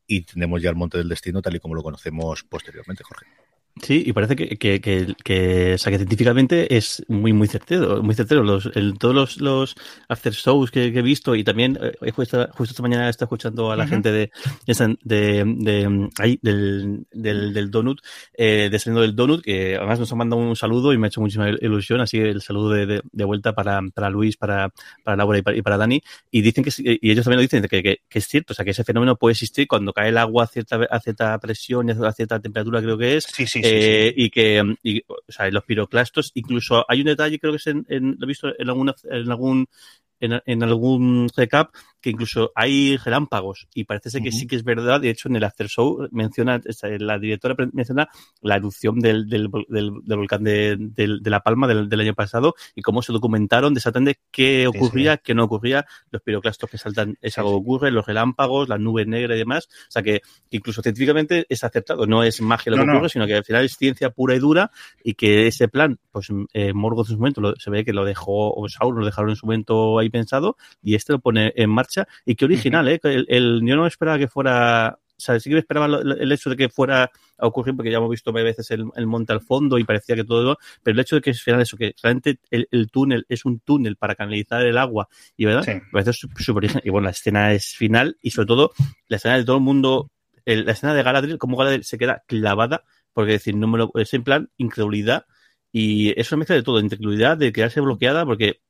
[0.07, 3.25] y tenemos ya el Monte del Destino tal y como lo conocemos posteriormente, Jorge.
[3.81, 8.01] Sí, y parece que, que, que, que, o sea, que científicamente es muy, muy certero,
[8.01, 8.43] muy certero.
[8.43, 9.75] Los, el, todos los, los
[10.07, 13.75] after shows que, he visto y también eh, justo, justo esta mañana está escuchando a
[13.75, 14.31] la gente de,
[14.65, 17.99] de, de, ahí, del, del, del Donut,
[18.33, 21.21] eh, de del Donut, que además nos ha mandado un saludo y me ha hecho
[21.21, 24.71] muchísima ilusión, así el saludo de, de, vuelta para, para Luis, para,
[25.03, 27.61] para Laura y para, y para Dani, y dicen que, y ellos también lo dicen,
[27.63, 30.17] que, que, que, es cierto, o sea, que ese fenómeno puede existir cuando cae el
[30.17, 33.25] agua a cierta, a cierta presión y a cierta temperatura, creo que es.
[33.25, 34.61] Sí, sí, eh, y que
[35.07, 37.85] o sea, los piroclastos, incluso hay un detalle, creo que es en
[38.19, 39.67] lo he visto en, alguna, en algún
[40.19, 44.39] en, en, algún recap que incluso hay relámpagos y parece ser que uh -huh.
[44.39, 45.01] sí que es verdad.
[45.01, 46.61] De hecho, en el After Show menciona,
[46.99, 48.07] la directora menciona
[48.41, 52.81] la erupción del, del, del, del volcán de, de, La Palma del, año pasado y
[52.81, 53.81] cómo se documentaron de
[54.31, 55.21] qué ocurría, sí, sí.
[55.25, 59.07] qué no ocurría, los piroclastos que saltan, es algo que ocurre, los relámpagos, las nubes
[59.07, 59.67] negras y demás.
[59.87, 63.09] O sea que incluso científicamente es aceptado, no es magia lo que no, ocurre, no.
[63.09, 64.71] sino que al final es ciencia pura y dura
[65.03, 68.05] y que ese plan, pues eh, Morgoth en su momento lo, se ve que lo
[68.05, 71.69] dejó, o Sauron lo dejaron en su momento ahí pensado y este lo pone en
[71.69, 72.99] marcha y qué original, ¿eh?
[73.03, 76.51] El, el, yo no esperaba que fuera o sea, sí que me esperaba el hecho
[76.51, 79.41] de que fuera a ocurrir, porque ya hemos visto varias veces el, el, monte al
[79.41, 82.39] fondo y parecía que todo, pero el hecho de que es final eso, que realmente
[82.51, 85.71] el, el, túnel es un túnel para canalizar el agua, y verdad, sí.
[85.71, 86.83] me parece súper original.
[86.85, 88.71] Y bueno, la escena es final, y sobre todo,
[89.07, 90.11] la escena de todo el mundo,
[90.45, 93.91] el, la escena de Galadriel, como Galadriel se queda clavada, porque decir, no me lo,
[93.95, 95.25] es en plan incredulidad,
[95.71, 98.61] y eso mezcla de todo, incredulidad, de quedarse bloqueada, porque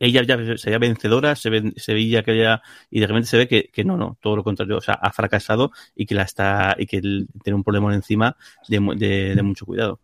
[0.00, 3.46] ella ya sería vencedora, se, ve, se veía que ella, y de repente se ve
[3.46, 6.74] que, que, no, no, todo lo contrario, o sea, ha fracasado y que la está,
[6.78, 8.36] y que tiene un problema encima
[8.66, 10.00] de, de, de mucho cuidado.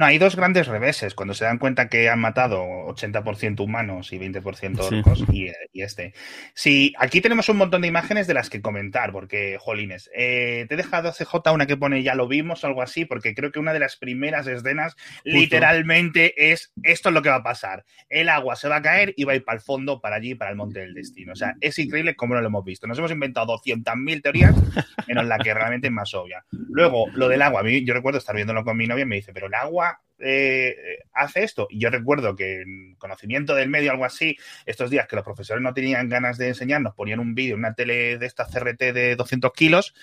[0.00, 1.14] No, hay dos grandes reveses.
[1.14, 5.24] Cuando se dan cuenta que han matado 80% humanos y 20% orcos sí.
[5.30, 6.14] y, y, este.
[6.54, 10.74] Sí, aquí tenemos un montón de imágenes de las que comentar, porque, jolines, eh, te
[10.74, 13.58] he dejado CJ una que pone ya lo vimos o algo así, porque creo que
[13.58, 15.20] una de las primeras escenas Justo.
[15.24, 17.84] literalmente es esto es lo que va a pasar.
[18.08, 20.34] El agua se va a caer y va a ir para el fondo, para allí,
[20.34, 21.32] para el monte del destino.
[21.32, 22.86] O sea, es increíble cómo no lo hemos visto.
[22.86, 24.54] Nos hemos inventado 200.000 teorías,
[25.06, 26.44] menos la que realmente es más obvia.
[26.50, 27.60] Luego, lo del agua.
[27.60, 30.00] A mí, yo recuerdo estar viéndolo con mi novia y me dice, pero el agua
[30.22, 30.76] eh,
[31.14, 31.66] hace esto.
[31.70, 35.62] Y yo recuerdo que en conocimiento del medio, algo así, estos días que los profesores
[35.62, 39.52] no tenían ganas de enseñarnos, ponían un vídeo, una tele de esta CRT de 200
[39.52, 39.94] kilos,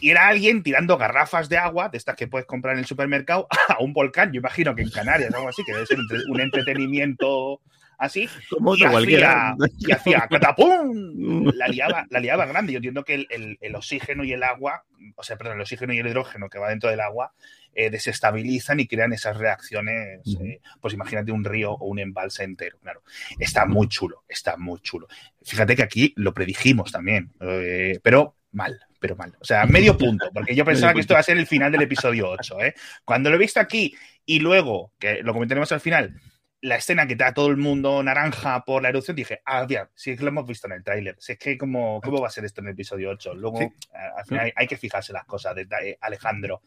[0.00, 3.46] y era alguien tirando garrafas de agua, de estas que puedes comprar en el supermercado,
[3.68, 4.32] a un volcán.
[4.32, 7.60] Yo imagino que en Canarias, algo así, que debe ser un entretenimiento
[7.98, 8.28] así.
[8.50, 12.72] Como y, hacía, y hacía catapum, la liaba, la liaba grande.
[12.72, 14.84] Yo entiendo que el, el, el, oxígeno y el agua,
[15.14, 17.32] o sea, perdón, el oxígeno y el hidrógeno que va dentro del agua,
[17.74, 20.20] eh, desestabilizan y crean esas reacciones.
[20.40, 23.02] Eh, pues imagínate un río o un embalse entero, claro.
[23.38, 25.08] Está muy chulo, está muy chulo.
[25.42, 29.36] Fíjate que aquí lo predijimos también, eh, pero mal, pero mal.
[29.40, 31.82] O sea, medio punto, porque yo pensaba que esto va a ser el final del
[31.82, 32.60] episodio 8.
[32.60, 32.74] ¿eh?
[33.04, 36.20] Cuando lo he visto aquí y luego, que lo comentaremos al final,
[36.62, 39.88] la escena que te da todo el mundo naranja por la erupción, dije, ah, bien,
[39.96, 42.28] si es que lo hemos visto en el tráiler, si es que cómo, cómo va
[42.28, 43.34] a ser esto en el episodio 8.
[43.34, 43.68] Luego, sí.
[44.16, 46.62] al final hay, que fijarse las cosas, de, eh, Alejandro.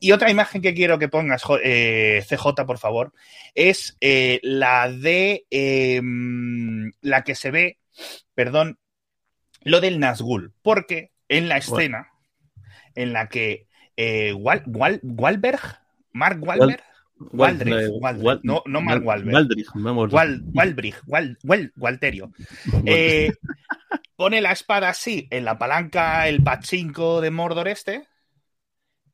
[0.00, 3.12] Y otra imagen que quiero que pongas, eh, CJ, por favor,
[3.54, 7.78] es eh, la de em, la que se ve,
[8.34, 8.80] perdón,
[9.62, 12.10] lo del Nazgul, porque en la escena
[12.96, 13.68] en la que
[14.36, 15.60] Wal, Wal, Walberg,
[16.12, 16.82] Mark Wahlberg,
[17.18, 19.34] Waldrich, Waldrich, no, no Mark Wahlberg.
[19.34, 22.32] Waldrich, Wal, Walbrich, Wal, Wal, Walterio.
[22.86, 23.32] Eh,
[24.16, 28.06] pone la espada así en la palanca, el pachinko de Mordor este.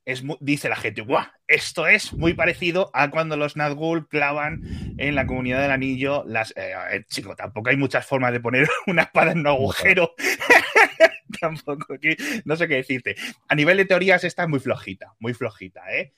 [0.04, 1.24] Es muy, dice la gente, ¡guau!
[1.46, 4.60] Esto es muy parecido a cuando los Nazgûl clavan
[4.98, 6.50] en la comunidad del anillo las.
[6.56, 10.14] Eh, eh, chico, tampoco hay muchas formas de poner una espada en un agujero.
[11.40, 11.96] tampoco,
[12.44, 13.16] no sé qué decirte.
[13.48, 16.12] A nivel de teorías, está muy flojita, muy flojita, ¿eh?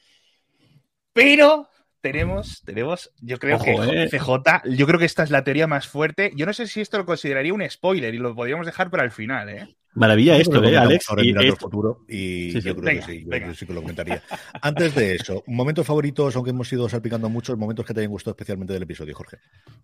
[1.12, 1.68] Pero
[2.00, 4.08] tenemos, tenemos, yo creo que eh.
[4.08, 6.32] CJ, yo creo que esta es la teoría más fuerte.
[6.36, 9.10] Yo no sé si esto lo consideraría un spoiler y lo podríamos dejar para el
[9.10, 9.76] final, ¿eh?
[9.96, 11.06] Maravilla esto, ¿eh, Alex?
[11.08, 12.68] Ahora y el futuro y sí, sí.
[12.68, 14.22] yo creo venga, que sí, yo sí que lo comentaría.
[14.60, 18.32] Antes de eso, momentos favoritos, aunque hemos ido salpicando muchos, momentos que te hayan gustado
[18.32, 19.38] especialmente del episodio, Jorge.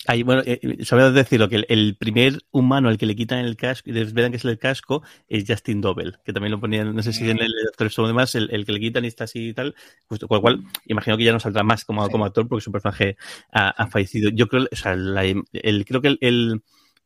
[0.07, 3.57] Ahí, bueno, eh, sabes decirlo, que el, el, primer humano al que le quitan el
[3.57, 7.03] casco y desvelan que es el casco es Justin Dobel, que también lo ponían, no
[7.03, 9.49] sé si en el actor o demás, el, el, que le quitan y está así
[9.49, 9.75] y tal,
[10.09, 12.13] pues, con lo cual imagino que ya no saldrá más como, sí.
[12.13, 13.17] como actor porque su personaje
[13.51, 14.31] ha, ha, fallecido.
[14.31, 16.63] Yo creo, o sea, la, el, creo que el,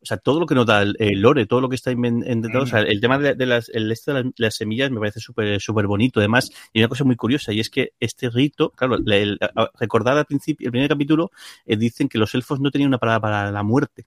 [0.07, 2.63] sea, todo lo que nos da el, el lore, todo lo que está inventado, mm.
[2.63, 5.19] o sea, el tema de, de las, el este de las, las, semillas me parece
[5.19, 6.19] súper súper bonito.
[6.19, 9.39] Además, y una cosa muy curiosa, y es que este rito, claro, el,
[9.79, 11.31] recordad al principio, el primer capítulo,
[11.65, 14.05] eh, dicen que los elfos no tenían una palabra para la muerte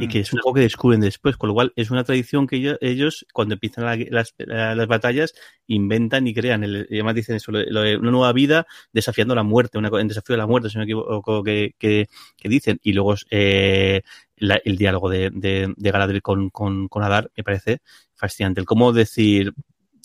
[0.00, 3.26] y que es algo que descubren después, con lo cual es una tradición que ellos,
[3.32, 5.34] cuando empiezan la, las, las, batallas,
[5.66, 10.08] inventan y crean, y además dicen eso, una nueva vida desafiando la muerte, una, en
[10.08, 12.08] desafío de la muerte, si no me equivoco, que, que,
[12.44, 14.02] dicen, y luego eh,
[14.36, 17.78] el diálogo de, de, de Galadriel con, con, con Adar me parece
[18.14, 19.52] fascinante, el cómo decir,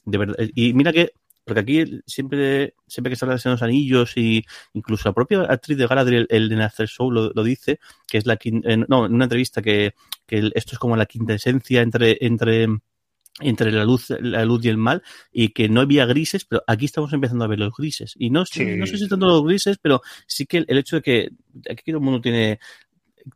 [0.06, 1.14] de verdad, y mira que
[1.44, 5.78] porque aquí siempre, siempre que se habla de los anillos y incluso la propia actriz
[5.78, 9.14] de Galadriel, el de Nacer Show, lo, lo, dice, que es la quinta, no, en
[9.14, 9.94] una entrevista que,
[10.26, 12.68] que esto es como la quinta esencia entre, entre,
[13.40, 16.86] entre la luz, la luz y el mal, y que no había grises, pero aquí
[16.86, 18.14] estamos empezando a ver los grises.
[18.18, 18.66] Y no, sí.
[18.78, 21.30] no sé si tanto los grises, pero sí que el, el hecho de que
[21.70, 22.60] aquí todo el mundo tiene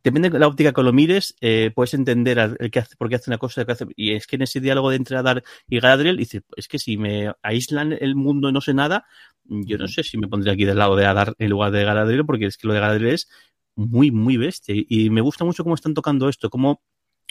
[0.02, 3.16] depende de la óptica que lo mires, eh, puedes entender el que hace, por qué
[3.16, 5.80] hace una cosa, que hace, y es que en ese diálogo de entre Adar y
[5.80, 9.06] Galadriel, dice, es que si me aíslan el mundo y no sé nada,
[9.44, 12.26] yo no sé si me pondría aquí del lado de Adar en lugar de Galadriel,
[12.26, 13.28] porque es que lo de Galadriel es
[13.76, 16.82] muy, muy bestia, y me gusta mucho cómo están tocando esto, cómo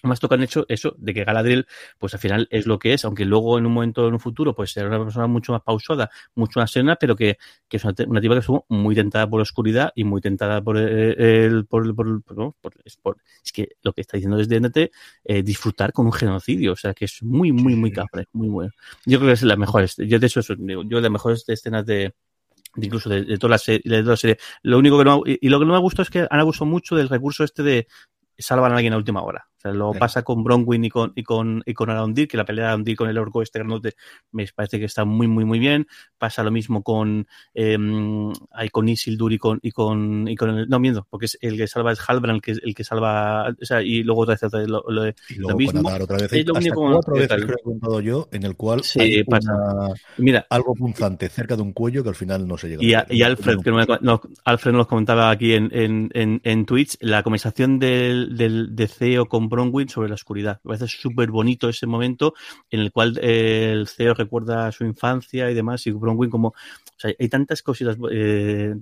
[0.04, 3.26] más tocan hecho eso de que Galadriel pues al final es lo que es aunque
[3.26, 6.60] luego en un momento en un futuro pues será una persona mucho más pausada mucho
[6.60, 9.44] más serena pero que, que es una, una tipa que estuvo muy tentada por la
[9.44, 13.70] oscuridad y muy tentada por el por, por, por, no, por, es, por es, que
[13.82, 14.92] lo que está diciendo desde NT
[15.24, 18.72] eh, disfrutar con un genocidio o sea que es muy muy muy capre muy bueno
[19.06, 21.86] yo creo que es la mejor yo de hecho eso, yo de las mejores escenas
[21.86, 22.14] de
[22.76, 24.38] incluso de, de, toda la serie, de toda la serie.
[24.62, 26.40] Lo único que no, y, y lo que no me ha gustado es que han
[26.40, 27.88] abusado mucho del recurso este de
[28.38, 29.48] salvan a alguien a última hora.
[29.68, 30.00] Sea, lo sí.
[30.00, 32.96] pasa con Bronwyn y con, y con, y con Arondir, que la pelea de Arondir
[32.96, 33.96] con el orco este granote
[34.32, 35.88] me parece que está muy, muy, muy bien.
[36.18, 37.78] Pasa lo mismo con, eh,
[38.72, 41.68] con Isildur y con, y con, y con el, no, miento, porque es el que
[41.68, 44.84] salva es Halbrand, que es el que salva, o sea, y luego otra vez lo,
[44.88, 45.90] lo, y luego lo mismo.
[45.90, 48.84] Otra vez, es lo único cuatro veces creo que he contado yo, en el cual
[48.84, 49.54] sí, hay pasa.
[49.54, 52.94] Una, Mira, algo punzante cerca de un cuello que al final no se llega y,
[52.94, 56.98] a, y Alfred, que no, no, Alfred nos comentaba aquí en, en, en, en Twitch,
[57.00, 60.60] la conversación del, del de CEO con Bronwyn sobre la oscuridad.
[60.64, 62.34] Me parece súper bonito ese momento
[62.70, 66.50] en el cual eh, el CEO recuerda su infancia y demás, y Bronwyn como...
[66.50, 67.98] O sea, hay tantas cositas...
[68.12, 68.76] Eh,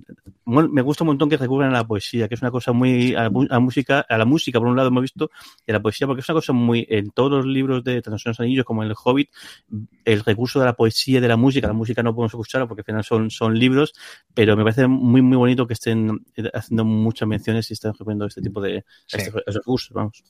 [0.46, 3.14] me gusta un montón que recurran a la poesía, que es una cosa muy...
[3.14, 5.30] A, a, música, a la música, por un lado, hemos visto,
[5.66, 6.86] y a la poesía, porque es una cosa muy...
[6.88, 9.30] En todos los libros de Transiciones Anillos, como en El Hobbit,
[10.04, 12.86] el recurso de la poesía, de la música, la música no podemos escucharla porque al
[12.86, 13.94] final son, son libros,
[14.34, 18.42] pero me parece muy, muy bonito que estén haciendo muchas menciones y estén repitiendo este
[18.42, 19.18] tipo de sí.
[19.18, 20.22] este, recursos, vamos.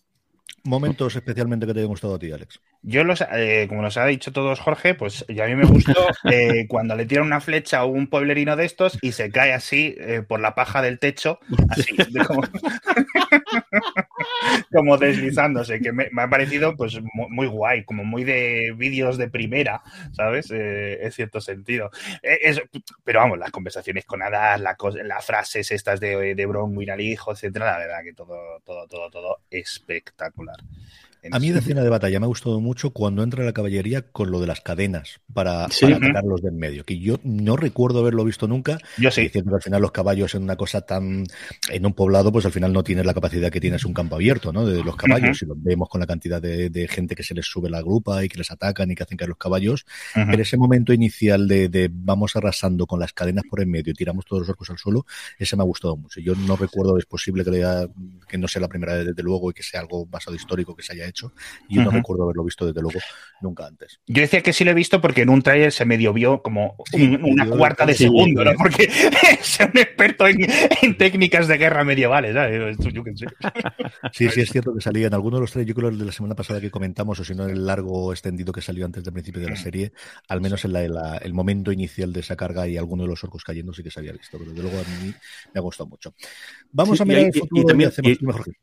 [0.67, 2.61] Momentos especialmente que te hayan gustado a ti, Alex.
[2.83, 5.95] Yo, los, eh, como nos ha dicho todos Jorge, pues ya a mí me gustó
[6.31, 9.95] eh, cuando le tiran una flecha a un pueblerino de estos y se cae así
[9.99, 12.43] eh, por la paja del techo, así, como,
[14.77, 19.83] como, deslizándose, que me, ha parecido pues muy, guay, como muy de vídeos de primera,
[20.13, 20.51] ¿sabes?
[20.51, 21.91] Eh, en cierto sentido.
[22.23, 22.63] Eh, es,
[23.05, 27.33] pero vamos, las conversaciones con Hadas, la las frases estas de, de Bronwyn al hijo,
[27.33, 30.57] etcétera, la verdad que todo, todo, todo, todo espectacular.
[31.31, 34.31] A mí de escena de batalla me ha gustado mucho cuando entra la caballería con
[34.31, 38.49] lo de las cadenas para, para atacarlos del medio, que yo no recuerdo haberlo visto
[38.49, 38.79] nunca.
[38.99, 39.23] Yo sí.
[39.23, 41.25] Diciendo que al final los caballos en una cosa tan...
[41.71, 44.53] En un poblado, pues al final no tienes la capacidad que tienes un campo abierto,
[44.53, 44.67] ¿no?
[44.67, 47.69] De los caballos, y lo vemos con la cantidad de, gente que se les sube
[47.69, 49.85] la grupa y que les atacan y que hacen caer los caballos.
[50.15, 54.25] Pero ese momento inicial de, vamos arrasando con las cadenas por en medio y tiramos
[54.25, 55.07] todos los orcos al suelo,
[55.39, 56.21] ese me ha gustado mucho.
[56.21, 57.89] Yo no recuerdo, es posible que,
[58.29, 60.83] que no sea la primera vez desde luego y que sea algo basado histórico que
[60.83, 61.16] se haya hecho
[61.69, 62.99] y yo no recuerdo haberlo visto desde luego
[63.41, 64.01] nunca antes.
[64.07, 66.77] Yo decía que sí lo he visto porque en un trailer se medio vio como
[66.95, 68.53] una cuarta de segundo, ¿no?
[68.55, 68.85] Porque
[69.41, 72.35] es un experto en, técnicas de guerra medievales,
[74.13, 76.05] Sí, sí, es cierto que salía en alguno de los trailers, yo creo el de
[76.05, 79.05] la semana pasada que comentamos, o si no en el largo extendido que salió antes
[79.05, 79.93] del principio de la serie,
[80.29, 83.45] al menos en la, el momento inicial de esa carga y alguno de los orcos
[83.45, 85.13] cayendo sí que se había visto, pero desde luego a mí
[85.55, 86.15] me ha gustado mucho.
[86.73, 87.91] Vamos a mirar el futuro y, también,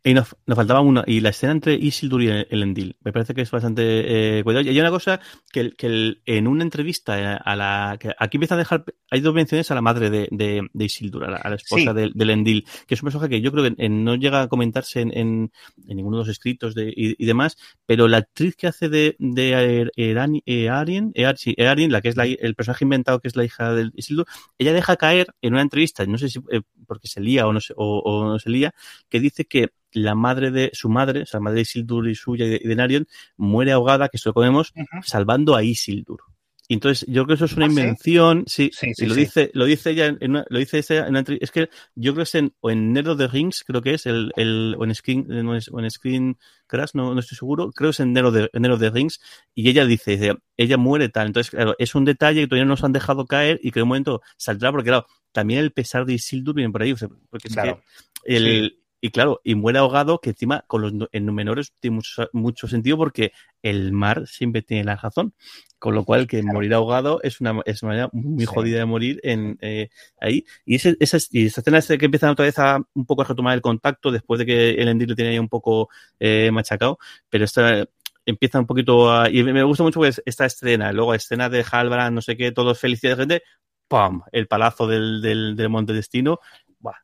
[0.04, 2.96] y, nos, faltaba una, y la escena entre Isildur y el Endil.
[3.02, 4.66] Me parece que es bastante eh, cuidado.
[4.66, 5.20] Y hay una cosa
[5.52, 7.98] que, que en una entrevista eh, a la.
[8.00, 8.86] Que aquí empieza a dejar.
[9.10, 12.66] Hay dos menciones a la madre de, de, de Isildur, a la, esposa del, Endil,
[12.88, 15.52] que es un personaje que yo creo que no llega a comentarse en, en,
[15.86, 21.12] ninguno de los escritos de, y, demás, pero la actriz que hace de, de Earien,
[21.16, 24.26] Earien, la que es la, el personaje inventado que es la hija de Isildur,
[24.58, 27.62] ella deja caer en una entrevista, no sé si eh, porque se lía o no,
[27.62, 28.74] se, o no se lía,
[29.10, 32.16] que dice que la madre de su madre, o sea, la madre de Isildur y
[32.16, 34.74] suya y de, Narion, muere ahogada, que esto lo podemos,
[35.04, 36.22] salvando a Isildur.
[36.68, 39.52] Y entonces, yo creo que eso es una ¿Ah, invención, sí, sí, sí, lo dice,
[39.54, 42.36] lo dice ella en una, lo dice ella en es que yo creo que es
[42.36, 45.28] en, o en Nerd of the Rings, creo que es, el, el, o en Screen,
[45.48, 48.70] o en Screen Crash, no, no estoy seguro, creo que es en Nerd of, the,
[48.70, 49.20] of the Rings,
[49.54, 51.28] y ella dice, ella muere tal.
[51.28, 53.84] Entonces, claro, es un detalle que todavía no nos han dejado caer y que en
[53.84, 56.96] un momento saldrá, porque claro, también el pesar de Isildur viene por ahí,
[57.30, 57.76] porque es que
[58.24, 62.70] el, y claro, y muere ahogado, que encima con los en menores tiene mucho, mucho
[62.70, 65.34] sentido porque el mar siempre tiene la razón.
[65.78, 69.58] Con lo cual, que morir ahogado es una, es manera muy jodida de morir en,
[69.60, 69.90] eh,
[70.22, 70.46] ahí.
[70.66, 70.92] Y, esa,
[71.32, 74.40] y esa escena que empieza otra vez a un poco a retomar el contacto después
[74.40, 75.90] de que el Endir lo tiene ahí un poco
[76.22, 76.98] eh, machacado.
[77.30, 77.86] Pero esta
[78.26, 79.30] empieza un poquito a.
[79.30, 80.94] Y me gusta mucho pues, esta escena.
[80.94, 83.44] Luego, escena de Halbrand, no sé qué, todos felicidades, gente.
[83.90, 84.22] ¡Pam!
[84.32, 86.40] El palazo del, del, del Monte Destino.
[86.80, 86.96] ¡Buah!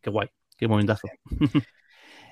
[0.00, 0.28] qué guay.
[0.62, 1.08] Qué momentazo.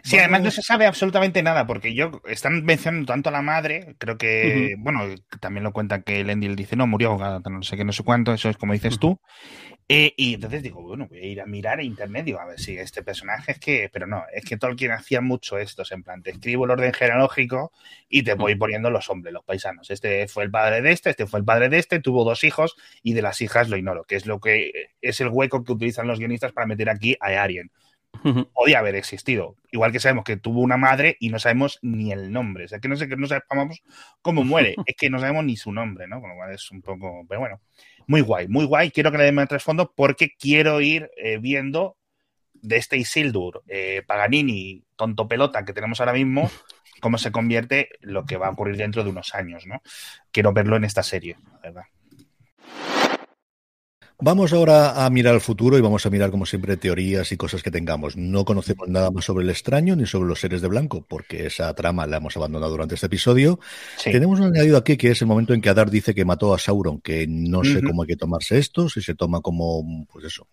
[0.02, 3.96] Sí, además no se sabe absolutamente nada, porque yo están mencionando tanto a la madre,
[3.98, 5.00] creo que, bueno,
[5.40, 8.32] también lo cuenta que Lendil dice, no, murió ahogada, no sé qué, no sé cuánto,
[8.32, 9.20] eso es como dices tú.
[9.88, 12.58] Eh, y entonces digo, bueno, voy a ir a mirar a internet, digo, a ver
[12.58, 16.22] si este personaje es que, pero no, es que Tolkien hacía mucho esto, en plan,
[16.22, 17.70] te escribo el orden genealógico
[18.08, 19.90] y te voy poniendo los hombres, los paisanos.
[19.90, 22.74] Este fue el padre de este, este fue el padre de este, tuvo dos hijos
[23.02, 24.72] y de las hijas lo ignoro, que es lo que
[25.02, 27.70] es el hueco que utilizan los guionistas para meter aquí a Arien
[28.54, 29.56] podía haber existido.
[29.70, 32.64] Igual que sabemos que tuvo una madre y no sabemos ni el nombre.
[32.64, 33.82] O sea, que no sé que no sabemos
[34.22, 36.20] cómo muere, es que no sabemos ni su nombre, ¿no?
[36.20, 37.24] Con lo cual es un poco.
[37.28, 37.60] Pero bueno,
[38.06, 38.90] muy guay, muy guay.
[38.90, 41.96] Quiero que le den más trasfondo porque quiero ir eh, viendo
[42.54, 46.50] de este Isildur, eh, Paganini, tonto pelota que tenemos ahora mismo,
[47.00, 49.82] cómo se convierte lo que va a ocurrir dentro de unos años, ¿no?
[50.30, 51.84] Quiero verlo en esta serie, la verdad.
[54.22, 57.62] Vamos ahora a mirar al futuro y vamos a mirar, como siempre, teorías y cosas
[57.62, 58.18] que tengamos.
[58.18, 61.72] No conocemos nada más sobre el extraño ni sobre los seres de blanco, porque esa
[61.74, 63.60] trama la hemos abandonado durante este episodio.
[64.04, 66.58] Tenemos un añadido aquí que es el momento en que Adar dice que mató a
[66.58, 70.46] Sauron, que no sé cómo hay que tomarse esto, si se toma como, pues eso,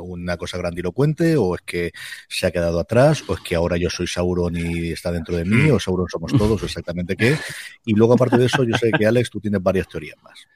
[0.00, 1.90] una cosa grandilocuente, o es que
[2.28, 5.44] se ha quedado atrás, o es que ahora yo soy Sauron y está dentro de
[5.44, 7.36] mí, o Sauron somos todos, o exactamente qué.
[7.84, 10.46] Y luego, aparte de eso, yo sé que Alex, tú tienes varias teorías más.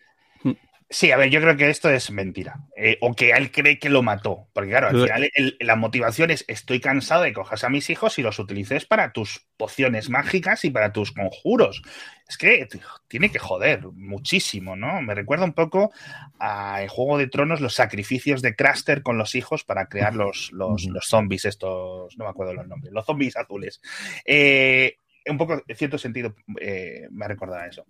[0.92, 2.66] Sí, a ver, yo creo que esto es mentira.
[2.76, 4.48] Eh, o que él cree que lo mató.
[4.52, 8.18] Porque claro, al final la motivación es estoy cansado de que cojas a mis hijos
[8.18, 11.80] y los utilices para tus pociones mágicas y para tus conjuros.
[12.28, 12.68] Es que
[13.08, 15.00] tiene que joder muchísimo, ¿no?
[15.00, 15.92] Me recuerda un poco
[16.38, 20.86] a Juego de Tronos, los sacrificios de Craster con los hijos para crear los, los,
[21.00, 23.80] zombies estos, no me acuerdo los nombres, los zombies azules.
[24.26, 27.86] Eh, un poco, en cierto sentido, eh, me ha recordado a eso.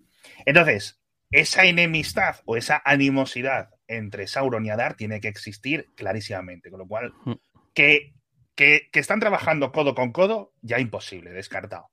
[0.46, 1.01] Entonces,
[1.32, 6.86] esa enemistad o esa animosidad entre Sauron y Adar tiene que existir clarísimamente, con lo
[6.86, 7.32] cual mm.
[7.74, 8.14] que,
[8.54, 11.88] que, que están trabajando codo con codo, ya imposible, descartado.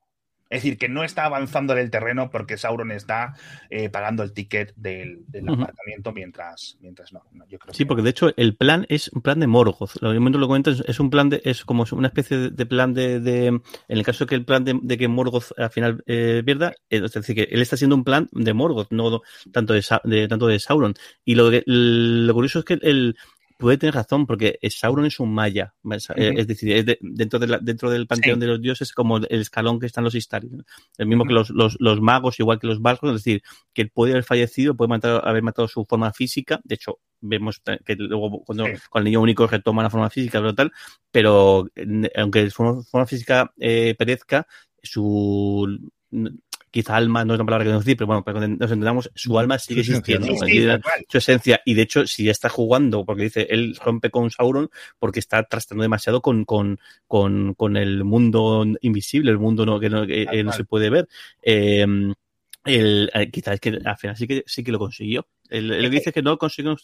[0.50, 3.36] Es decir, que no está avanzando en el terreno porque Sauron está
[3.70, 7.22] eh, pagando el ticket del, aparcamiento mientras, mientras no.
[7.72, 10.02] sí, porque de hecho el plan es un plan de Morgoth.
[10.02, 13.20] Lo momento lo comentas, es un plan de, es como una especie de, plan de,
[13.20, 16.74] de, en el caso de que el plan de, que Morgoth al final eh, pierda,
[16.90, 19.22] eh, es decir, que él está haciendo un plan de Morgoth, no
[19.52, 20.94] tanto de, tanto de Sauron.
[21.24, 23.16] Y lo, lo curioso es que el,
[23.60, 25.76] puede tener razón, porque Sauron es un maya.
[26.16, 30.06] Es decir, dentro, de dentro del panteón de los dioses, como el escalón que están
[30.06, 30.50] los Istari.
[30.98, 33.44] El mismo que los, los, magos, igual que los Valkos, es decir,
[33.74, 36.62] que puede haber fallecido, puede haber matado su forma física.
[36.64, 40.72] De hecho, vemos que luego cuando, el niño único retoma la forma física, pero tal,
[41.12, 41.68] pero
[42.16, 44.48] aunque su forma, física eh, perezca,
[44.82, 45.92] su
[46.72, 49.12] quizá alma no es una palabra que nos decir, pero bueno, para que nos entendamos,
[49.16, 50.28] su alma sigue existiendo,
[51.08, 51.62] su esencia.
[51.66, 55.44] Y de hecho, si ya está jugando, porque dice, él rompe con Sauron porque está
[55.44, 60.52] trastando demasiado con, con, con, con el mundo invisible, el mundo no, que, no, no
[60.52, 61.08] se puede ver.
[61.42, 62.14] Em,
[62.66, 65.28] el, eh, quizás es que al final sí que, sí que lo consiguió.
[65.50, 66.76] Él, dice que no consiguió.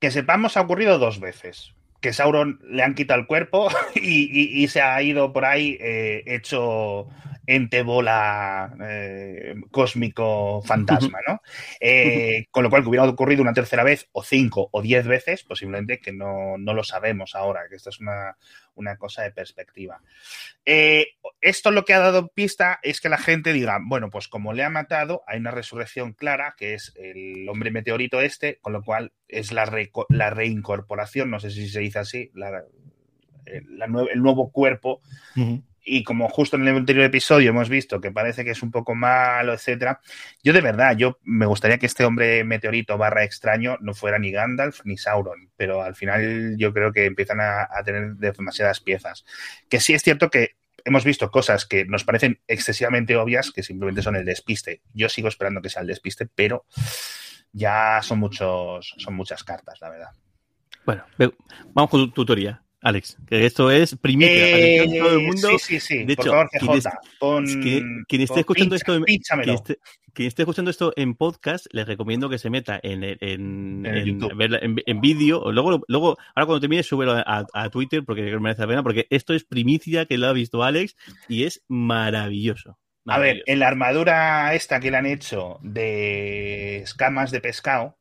[0.00, 4.80] Que sepamos, ha ocurrido dos veces que Sauron le han quitado el cuerpo y, se
[4.80, 7.08] ha ido por ahí eh, hecho
[7.46, 11.40] ente bola eh, cósmico fantasma, ¿no?
[11.80, 15.44] Eh, con lo cual que hubiera ocurrido una tercera vez o cinco o diez veces,
[15.44, 18.36] posiblemente que no, lo sabemos ahora, que esto es una,
[18.96, 20.00] cosa de perspectiva.
[20.64, 21.06] Eh,
[21.40, 24.64] esto lo que ha dado pista es que la gente diga, bueno, pues como le
[24.64, 29.12] ha matado, hay una resurrección clara, que es el hombre meteorito este, con lo cual
[29.28, 29.70] es la,
[30.08, 32.30] la reincorporación, no sé si se dice así,
[33.46, 35.00] el nuevo cuerpo
[35.86, 38.94] y como justo en el anterior episodio hemos visto que parece que es un poco
[38.96, 40.00] malo, etcétera,
[40.42, 44.32] yo de verdad, yo me gustaría que este hombre meteorito barra extraño no fuera ni
[44.32, 49.24] Gandalf ni Sauron, pero al final yo creo que empiezan a, tener demasiadas piezas.
[49.70, 54.02] Que sí es cierto que hemos visto cosas que nos parecen excesivamente obvias, que simplemente
[54.02, 54.82] son el despiste.
[54.92, 56.66] Yo sigo esperando que sea el despiste, pero
[57.52, 60.10] ya son muchos, son muchas cartas, la verdad.
[60.84, 61.04] Bueno,
[61.72, 62.65] vamos con tu tutoría.
[62.86, 65.48] Alex, que esto es primicia eh, todo el mundo.
[65.58, 66.04] Sí, sí, sí.
[66.04, 66.30] De hecho,
[68.08, 72.48] quien, esté escuchando esto, en, quien, esté, escuchando esto en podcast, les recomiendo que se
[72.48, 75.50] meta en, en, en, vídeo.
[75.50, 79.42] Luego, luego, ahora cuando termine, súbelo a, Twitter porque merece la pena, porque esto es
[79.42, 80.94] primicia que lo ha visto Alex
[81.28, 82.78] y es maravilloso.
[83.06, 87.98] A ver, en la armadura esta que le han hecho de escamas de pescado,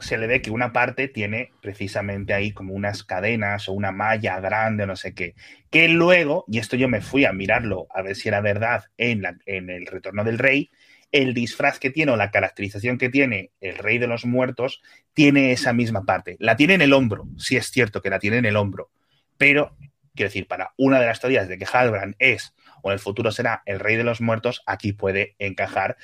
[0.00, 4.40] se le ve que una parte tiene precisamente ahí como unas cadenas o una malla
[4.40, 5.34] grande no sé qué,
[5.70, 9.24] que luego, y esto yo me fui a mirarlo a ver si era verdad en,
[9.46, 10.70] en el retorno del rey,
[11.10, 14.82] el disfraz que tiene o la caracterización que tiene el rey de los muertos
[15.14, 16.36] tiene esa misma parte.
[16.38, 18.90] La tiene en el hombro, sí es cierto que la tiene en el hombro,
[19.36, 19.76] pero
[20.14, 23.30] quiero decir, para una de las teorías de que Halbrand es o en el futuro
[23.30, 25.96] será el rey de los muertos, aquí puede encajar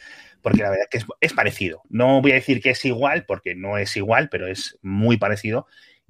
[0.45, 1.81] porque la verdad es que es, parecido.
[1.89, 5.67] No voy a decir que es igual, porque no es igual, pero es muy parecido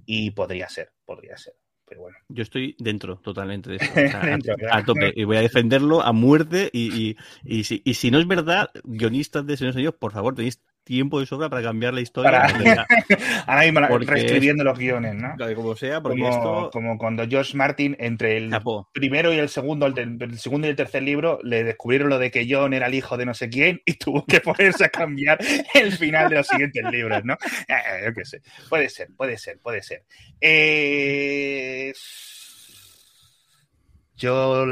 [0.07, 1.55] y podría ser, podría ser.
[1.87, 2.17] Pero bueno.
[2.29, 3.93] Yo estoy dentro totalmente de eso.
[4.73, 5.13] a, tope.
[5.15, 6.69] Y voy a defenderlo a muerte.
[6.73, 10.61] Y, y, si, y si no es verdad, guionistas de Señores Unidos, por favor, tenéis
[10.85, 12.45] tiempo de sobra para cambiar la historia.
[13.47, 15.35] Ahora mismo reescribiendo los guiones, ¿no?
[15.57, 16.71] Como sea, porque como, esto...
[16.73, 18.55] como cuando George Martin, entre el
[18.93, 22.47] primero y el segundo, el, segundo y el tercer libro, le descubrieron lo de que
[22.49, 25.39] John era el hijo de no sé quién y tuvo que ponerse a cambiar
[25.75, 27.35] el final de los siguientes libros, ¿no?
[27.67, 28.43] Eh, yo qué sé.
[28.69, 30.05] Puede ser, puede ser, puede ser.
[30.41, 31.93] Eh...
[34.17, 34.67] Yo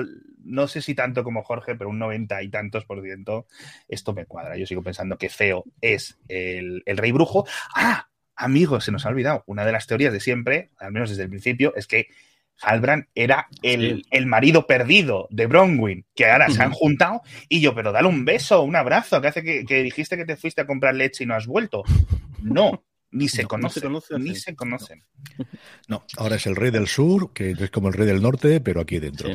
[0.44, 3.46] no sé si tanto como Jorge, pero un 90 y tantos por ciento,
[3.88, 4.56] esto me cuadra.
[4.56, 7.46] Yo sigo pensando que Feo es el, rey brujo.
[7.74, 9.44] Ah, amigos, se nos ha olvidado.
[9.46, 12.08] Una de las teorías de siempre, al menos desde el principio, es que
[12.60, 17.22] Halbrand era el, marido perdido de Bronwyn, que ahora se han juntado.
[17.48, 20.36] Y yo, pero dale un beso, un abrazo, que hace que, que dijiste que te
[20.36, 21.82] fuiste a comprar leche y no has vuelto.
[22.40, 25.04] No, ni se, conocen, ni se conocen.
[25.88, 28.80] No, ahora es el rey del sur, que es como el rey del norte, pero
[28.80, 29.28] aquí dentro.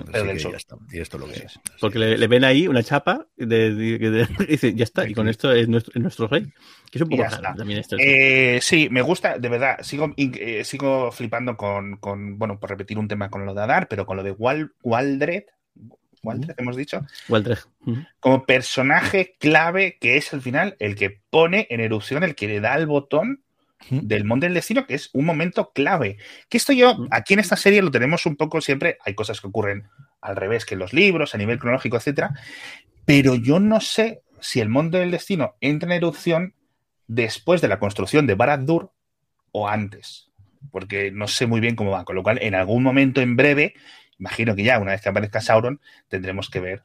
[0.92, 1.60] Y esto lo que es.
[1.80, 5.68] Porque le, ven ahí una chapa de, y dicen, ya está, y con esto es
[5.68, 6.52] nuestro, rey.
[6.92, 7.24] Que es un poco
[7.58, 7.96] también esto.
[8.00, 12.98] Eh, sí, me gusta, de verdad, sigo, eh, sigo flipando con, con, bueno, por repetir
[12.98, 15.44] un tema con lo de Adar, pero con lo de Wal, Waldred,
[16.24, 17.06] Waldred, hemos dicho.
[17.30, 17.60] Waldred.
[18.20, 22.60] Como personaje clave que es al final el que pone en erupción, el que le
[22.60, 23.44] da el botón
[23.90, 26.18] del Monte del Destino, que es un momento clave.
[26.50, 29.48] Que esto yo, aquí en esta serie lo tenemos un poco siempre, hay cosas que
[29.48, 29.88] ocurren
[30.22, 32.34] al revés que en los libros, a nivel cronológico, etcétera,
[33.06, 36.54] pero yo no sé si el Monte del Destino entra en erupción
[37.08, 38.92] después de la construcción de Barad-dûr
[39.52, 40.30] o antes,
[40.72, 43.74] porque no sé muy bien cómo va, con lo cual en algún momento en breve,
[44.20, 46.84] imagino que ya una vez que aparezca Sauron, tendremos que ver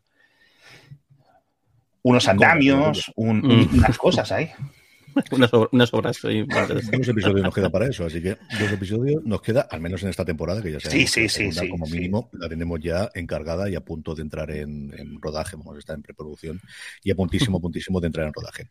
[2.03, 4.51] unos andamios, unas cosas ahí.
[5.31, 6.43] unas, obras, unas obras ahí.
[6.43, 10.09] Dos episodios nos queda para eso, así que dos episodios nos queda, al menos en
[10.09, 13.11] esta temporada, que ya sabemos sí, sí, que sí, como sí, mínimo la tenemos ya
[13.15, 16.61] encargada y a punto de entrar en, en rodaje, vamos a estar en preproducción
[17.03, 18.69] y a puntísimo, puntísimo de entrar en rodaje.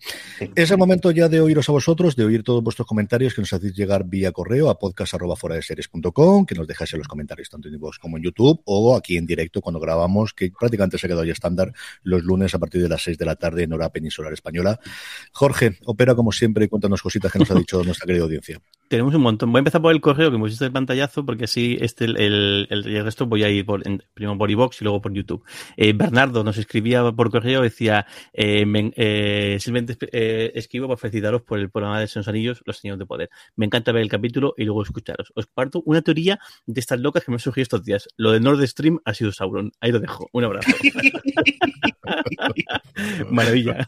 [0.55, 3.53] Es el momento ya de oíros a vosotros, de oír todos vuestros comentarios que nos
[3.53, 7.99] hacéis llegar vía correo a podcast.foradeseries.com, que nos dejáis en los comentarios tanto en iVoox
[7.99, 11.33] como en YouTube o aquí en directo cuando grabamos, que prácticamente se ha quedado ya
[11.33, 11.73] estándar
[12.03, 14.79] los lunes a partir de las 6 de la tarde en hora peninsular española.
[15.31, 18.61] Jorge, opera como siempre cuéntanos cositas que nos ha dicho nuestra querida audiencia.
[18.91, 19.53] Tenemos un montón.
[19.53, 22.67] Voy a empezar por el correo que hemos visto el pantallazo, porque así este, el,
[22.69, 25.45] el, el resto voy a ir por, en, primero por iVox y luego por YouTube.
[25.77, 31.41] Eh, Bernardo nos escribía por correo, decía, eh, me, eh, simplemente eh, escribo para felicitaros
[31.43, 33.29] por el programa de Senos Anillos, Los Señores de Poder.
[33.55, 35.31] Me encanta ver el capítulo y luego escucharos.
[35.35, 38.09] Os parto una teoría de estas locas que me han surgido estos días.
[38.17, 39.71] Lo de Nord Stream ha sido Sauron.
[39.79, 40.27] Ahí lo dejo.
[40.33, 40.69] Un abrazo.
[43.29, 43.87] maravilla.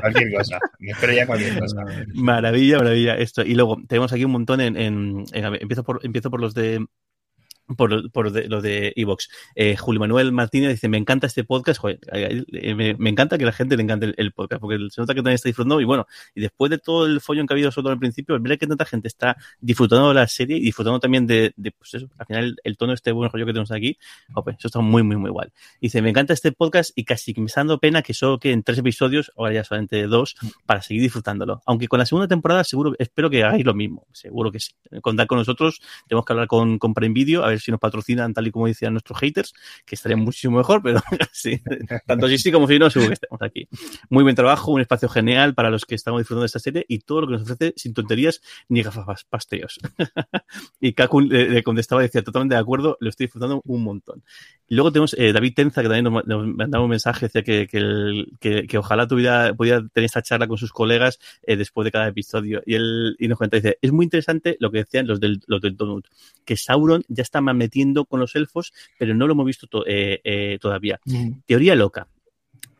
[0.00, 0.58] Cualquier cosa.
[0.78, 1.84] Me espero ya cualquier cosa.
[2.14, 3.16] Maravilla, maravilla.
[3.16, 3.42] Esto.
[3.42, 6.84] Y luego tenemos aquí un montón en, en, en empiezo por empiezo por los de
[7.76, 9.28] por, por lo de Evox.
[9.54, 11.80] Eh, Julio Manuel Martínez dice, me encanta este podcast,
[12.12, 15.36] eh, me, encanta que la gente le encante el, podcast, porque se nota que también
[15.36, 17.92] está disfrutando y bueno, y después de todo el follón que ha habido sobre todo
[17.92, 21.54] al principio, ver que tanta gente está disfrutando de la serie y disfrutando también de,
[21.78, 23.98] pues eso, al final el, tono este buen rollo que tenemos aquí,
[24.28, 25.52] eso está muy, muy, muy igual.
[25.80, 28.78] Dice, me encanta este podcast y casi me está dando pena que solo queden tres
[28.78, 30.36] episodios, ahora ya solamente dos,
[30.66, 31.62] para seguir disfrutándolo.
[31.66, 34.72] Aunque con la segunda temporada seguro, espero que hagáis lo mismo, seguro que sí.
[35.00, 38.32] Contar con nosotros, tenemos que hablar con, con Prime Video, a ver si nos patrocinan
[38.32, 41.00] tal y como decían nuestros haters, que estaría muchísimo mejor, pero
[41.32, 41.60] sí,
[42.06, 43.68] tanto si sí como si no, seguro que estemos aquí.
[44.08, 47.00] Muy buen trabajo, un espacio genial para los que estamos disfrutando de esta serie y
[47.00, 49.78] todo lo que nos ofrece sin tonterías ni gafas pasteos.
[50.80, 54.22] y Kaku le, le, contestaba decía, totalmente de acuerdo, lo estoy disfrutando un montón.
[54.68, 57.66] Luego tenemos eh, David Tenza, que también nos, mandaba un mensaje, decía que,
[58.40, 62.08] que, que ojalá tuviera, pudiera tener esta charla con sus colegas eh, después de cada
[62.08, 62.62] episodio.
[62.64, 65.60] Y él y nos cuenta, dice, es muy interesante lo que decían los del, los
[65.60, 66.06] del Donut,
[66.44, 70.20] que Sauron ya está metiendo con los elfos, pero no lo hemos visto to eh,
[70.24, 71.00] eh, todavía.
[71.04, 71.40] Mm.
[71.46, 72.08] Teoría loca.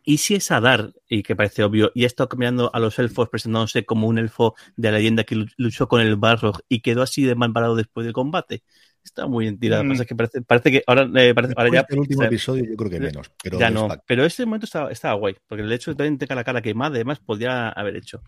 [0.06, 3.30] ¿Y si es Adar, y que parece obvio, y ha estado cambiando a los elfos
[3.30, 7.22] presentándose como un elfo de la leyenda que luchó con el Balrog y quedó así
[7.22, 8.62] de mal parado después del combate?
[9.05, 9.82] Está muy bien tirada.
[9.82, 9.90] Mm.
[9.90, 11.86] Pasa que parece, parece, que ahora, eh, parece, ahora ya.
[11.88, 13.30] El último o sea, episodio yo creo que menos.
[13.42, 16.34] Pero ya no, pero ese momento estaba, estaba, guay, porque el hecho de también tenga
[16.34, 18.22] la cara quemada, además, podría haber hecho.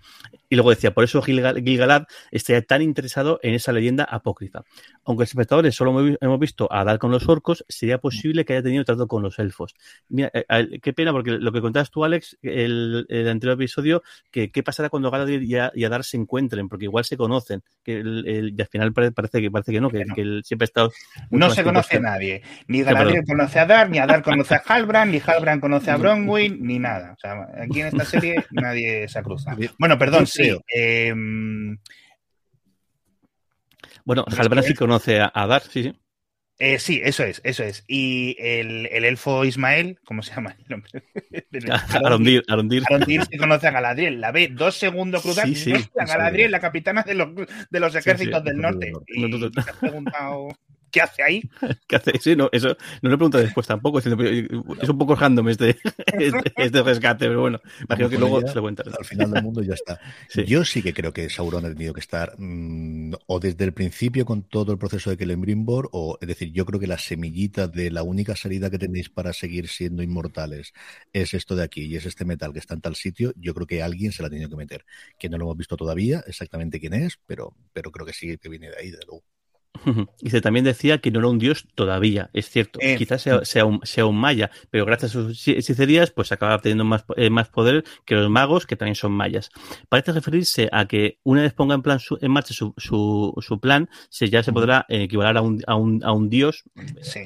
[0.49, 4.63] Y luego decía, por eso Gil-galad estaría tan interesado en esa leyenda apócrifa.
[5.05, 8.63] Aunque los espectadores solo hemos visto a dar con los orcos, sería posible que haya
[8.63, 9.75] tenido trato con los elfos.
[10.09, 14.51] Mira, eh, qué pena, porque lo que contabas tú, Alex, el, el anterior episodio, que
[14.51, 18.27] qué pasará cuando Galadriel y, y Adar se encuentren, porque igual se conocen, que el,
[18.27, 20.66] el, y al final parece que parece que no, que, que él siempre
[21.31, 22.43] no se conoce a nadie.
[22.69, 25.97] Ni Galadriel sí, conoce a Dar, ni Adar conoce a Halbrand, ni Halbrand conoce a
[25.97, 27.13] Bronwyn, ni nada.
[27.17, 29.57] O sea, aquí en esta serie nadie se cruza.
[29.79, 30.57] Bueno, perdón, sí.
[30.75, 31.15] Eh,
[34.05, 35.95] bueno, Halbrand sí conoce a Adar, sí, sí.
[36.59, 37.85] Eh, sí, eso es, eso es.
[37.87, 40.91] Y el, el, elfo Ismael, ¿cómo se llama el nombre?
[42.05, 42.83] Arondir, Arondir.
[42.89, 45.47] Arondir se conoce a Galadriel, la ve dos segundos cruzar.
[45.47, 48.91] Sí, sí, a Galadriel, la capitana de los, de los ejércitos sí, del norte.
[48.91, 49.51] No, no, no.
[49.51, 50.49] te has preguntado
[50.97, 51.43] ¿qué hace ahí?
[51.87, 52.13] ¿Qué hace?
[52.19, 52.69] Sí, no, eso
[53.03, 53.99] no le pregunto después tampoco.
[53.99, 55.77] Es un poco random este,
[56.07, 58.87] este, este rescate, pero bueno, imagino que luego ya, se lo cuentas.
[58.99, 60.01] Al final del mundo ya está.
[60.29, 60.45] Sí.
[60.45, 64.25] Yo sí que creo que Sauron ha tenido que estar mmm, o desde el principio
[64.25, 67.91] con todo el proceso de Celebrimbor, o es decir, yo creo que la semillita de
[67.91, 70.73] la única salida que tenéis para seguir siendo inmortales
[71.13, 73.33] es esto de aquí y es este metal que está en tal sitio.
[73.37, 74.85] Yo creo que alguien se la ha tenido que meter.
[75.19, 78.49] Que no lo hemos visto todavía exactamente quién es, pero, pero creo que sí que
[78.49, 79.23] viene de ahí, de luego.
[80.21, 82.79] Dice, también decía que no era un dios todavía, es cierto.
[82.83, 86.59] Eh, Quizás sea, sea, un, sea, un, maya, pero gracias a sus hechicerías, pues acaba
[86.61, 89.51] teniendo más, eh, más poder que los magos, que también son mayas.
[89.89, 93.61] Parece referirse a que una vez ponga en, plan su, en marcha su, su, su,
[93.61, 96.65] plan, se, ya se podrá eh, equivaler a un, a un, a un dios,
[97.03, 97.21] sí.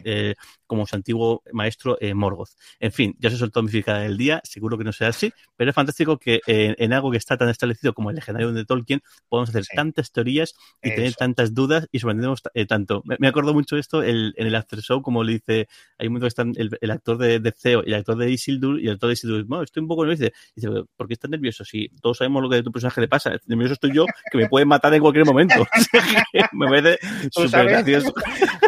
[0.71, 2.51] Como su antiguo maestro eh, Morgoth.
[2.79, 5.71] En fin, ya se soltó mi física del día, seguro que no sea así, pero
[5.71, 9.03] es fantástico que eh, en algo que está tan establecido como el legendario de Tolkien
[9.29, 9.75] podamos hacer sí.
[9.75, 10.95] tantas teorías y Eso.
[10.95, 13.03] tener tantas dudas y sorprendemos eh, tanto.
[13.05, 15.67] Me, me, acuerdo mucho esto el, en el After Show, como le dice,
[15.99, 18.31] hay un momento que están el, el actor de, de, Theo y el actor de
[18.31, 20.33] Isildur, y el actor de Isildur no, estoy un poco nervioso.
[20.55, 21.65] Dice, ¿por qué estás nervioso?
[21.65, 24.49] Si todos sabemos lo que a tu personaje le pasa, nervioso estoy yo, que me
[24.49, 25.67] puede matar en cualquier momento.
[26.53, 26.99] me parece
[27.33, 28.15] súper gracioso.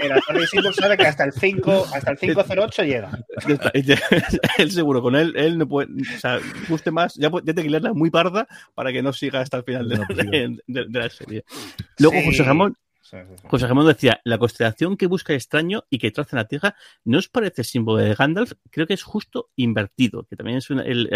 [0.03, 3.11] El actor de Isildur sabe que hasta el 5, hasta el 508 llega.
[4.59, 6.39] él seguro, con él, él no puede, o sea,
[6.69, 9.89] guste más, ya, ya te que muy parda para que no siga hasta el final
[9.89, 11.45] de, de, de, de la serie.
[11.99, 12.27] Luego, sí.
[12.27, 12.77] José Ramón,
[13.49, 16.77] José Ramón decía, la constelación que busca el extraño y que traza en la Tierra,
[17.05, 18.53] ¿no os parece símbolo de Gandalf?
[18.71, 21.09] Creo que es justo invertido, que también es una, el,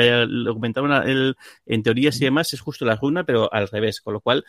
[0.45, 4.13] lo comentaba el, en teorías y demás, es justo la runa, pero al revés, con
[4.13, 4.45] lo cual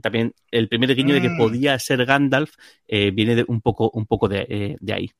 [0.00, 1.38] también el primer guiño de que mm.
[1.38, 2.54] podía ser Gandalf
[2.86, 5.10] eh, viene de un poco, un poco de, eh, de ahí.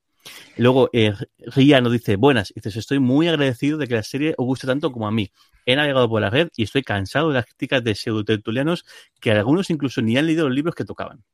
[0.57, 4.47] Luego, eh, Ria nos dice, buenas, dices, estoy muy agradecido de que la serie os
[4.47, 5.31] guste tanto como a mí.
[5.67, 8.85] He navegado por la red y estoy cansado de las críticas de pseudo-tertulianos
[9.21, 11.25] que algunos incluso ni han leído los libros que tocaban.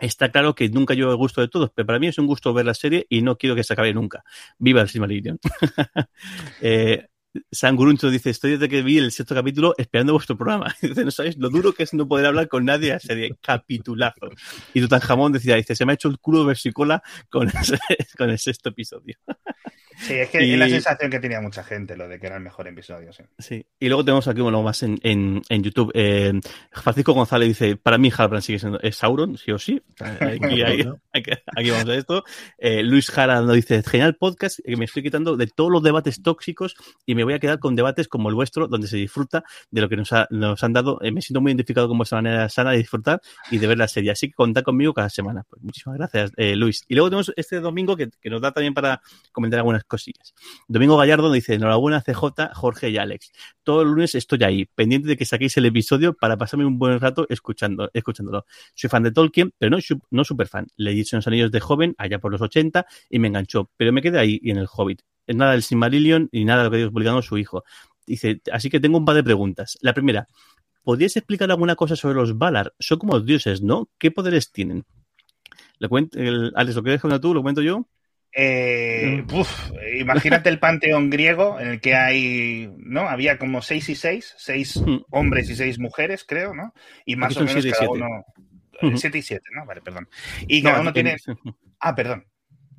[0.00, 2.52] Está claro que nunca yo el gusto de todos, pero para mí es un gusto
[2.52, 4.24] ver la serie y no quiero que se acabe nunca.
[4.58, 5.38] Viva el Silmarillion.
[6.60, 7.06] eh,
[7.50, 10.74] San Gruncho dice, estoy desde que vi el sexto capítulo esperando vuestro programa.
[10.82, 13.36] Dice, no sabéis lo duro que es no poder hablar con nadie a serie.
[13.40, 14.30] Capitulazo.
[14.72, 17.50] Y Tutanjamón decía, dice, se me ha hecho el culo de versicola con,
[18.18, 19.16] con el sexto episodio.
[19.98, 22.42] Sí, es que es la sensación que tenía mucha gente, lo de que era el
[22.42, 23.12] mejor episodio.
[23.12, 23.22] Sí.
[23.38, 23.66] sí.
[23.78, 25.90] Y luego tenemos aquí, bueno, más en, en, en YouTube.
[25.94, 26.32] Eh,
[26.72, 29.80] Francisco González dice: Para mí, Halbrand sigue siendo es Sauron, sí o sí.
[30.00, 32.24] Aquí, aquí, vamos a esto.
[32.58, 36.22] Eh, Luis Jara nos dice: Genial podcast, que me estoy quitando de todos los debates
[36.22, 36.74] tóxicos
[37.06, 39.88] y me voy a quedar con debates como el vuestro, donde se disfruta de lo
[39.88, 40.98] que nos, ha, nos han dado.
[41.02, 43.20] Eh, me siento muy identificado con vuestra manera sana de disfrutar
[43.50, 44.10] y de ver la serie.
[44.10, 45.44] Así que contad conmigo cada semana.
[45.48, 46.84] Pues muchísimas gracias, eh, Luis.
[46.88, 49.00] Y luego tenemos este domingo que, que nos da también para
[49.32, 50.34] comentar algunas cosillas.
[50.68, 53.32] Domingo Gallardo dice, enhorabuena CJ, Jorge y Alex.
[53.62, 57.00] Todo el lunes estoy ahí, pendiente de que saquéis el episodio para pasarme un buen
[57.00, 58.46] rato escuchando, escuchándolo.
[58.74, 59.78] Soy fan de Tolkien, pero no,
[60.10, 60.66] no super fan.
[60.76, 64.18] Leí los anillos de joven, allá por los 80, y me enganchó, pero me quedé
[64.18, 65.02] ahí y en el Hobbit.
[65.26, 67.64] Nada del Silmarillion y nada de lo que Dios publicando su hijo.
[68.06, 69.78] Dice, así que tengo un par de preguntas.
[69.80, 70.28] La primera,
[70.82, 72.74] ¿podrías explicar alguna cosa sobre los Valar?
[72.78, 73.88] Son como dioses, ¿no?
[73.98, 74.84] ¿Qué poderes tienen?
[75.78, 75.88] ¿Lo
[76.54, 77.34] Alex, ¿lo quieres contar tú?
[77.34, 77.86] ¿Lo cuento yo?
[78.36, 80.00] Eh, mm.
[80.00, 83.08] imagínate el panteón griego en el que hay, ¿no?
[83.08, 85.04] Había como seis y seis, seis mm.
[85.10, 86.74] hombres y seis mujeres, creo, ¿no?
[87.04, 88.06] Y más o menos cada uno.
[88.80, 89.64] Eh, siete y siete, ¿no?
[89.64, 90.08] Vale, perdón.
[90.48, 91.16] Y cada uno tiene.
[91.78, 92.26] Ah, perdón.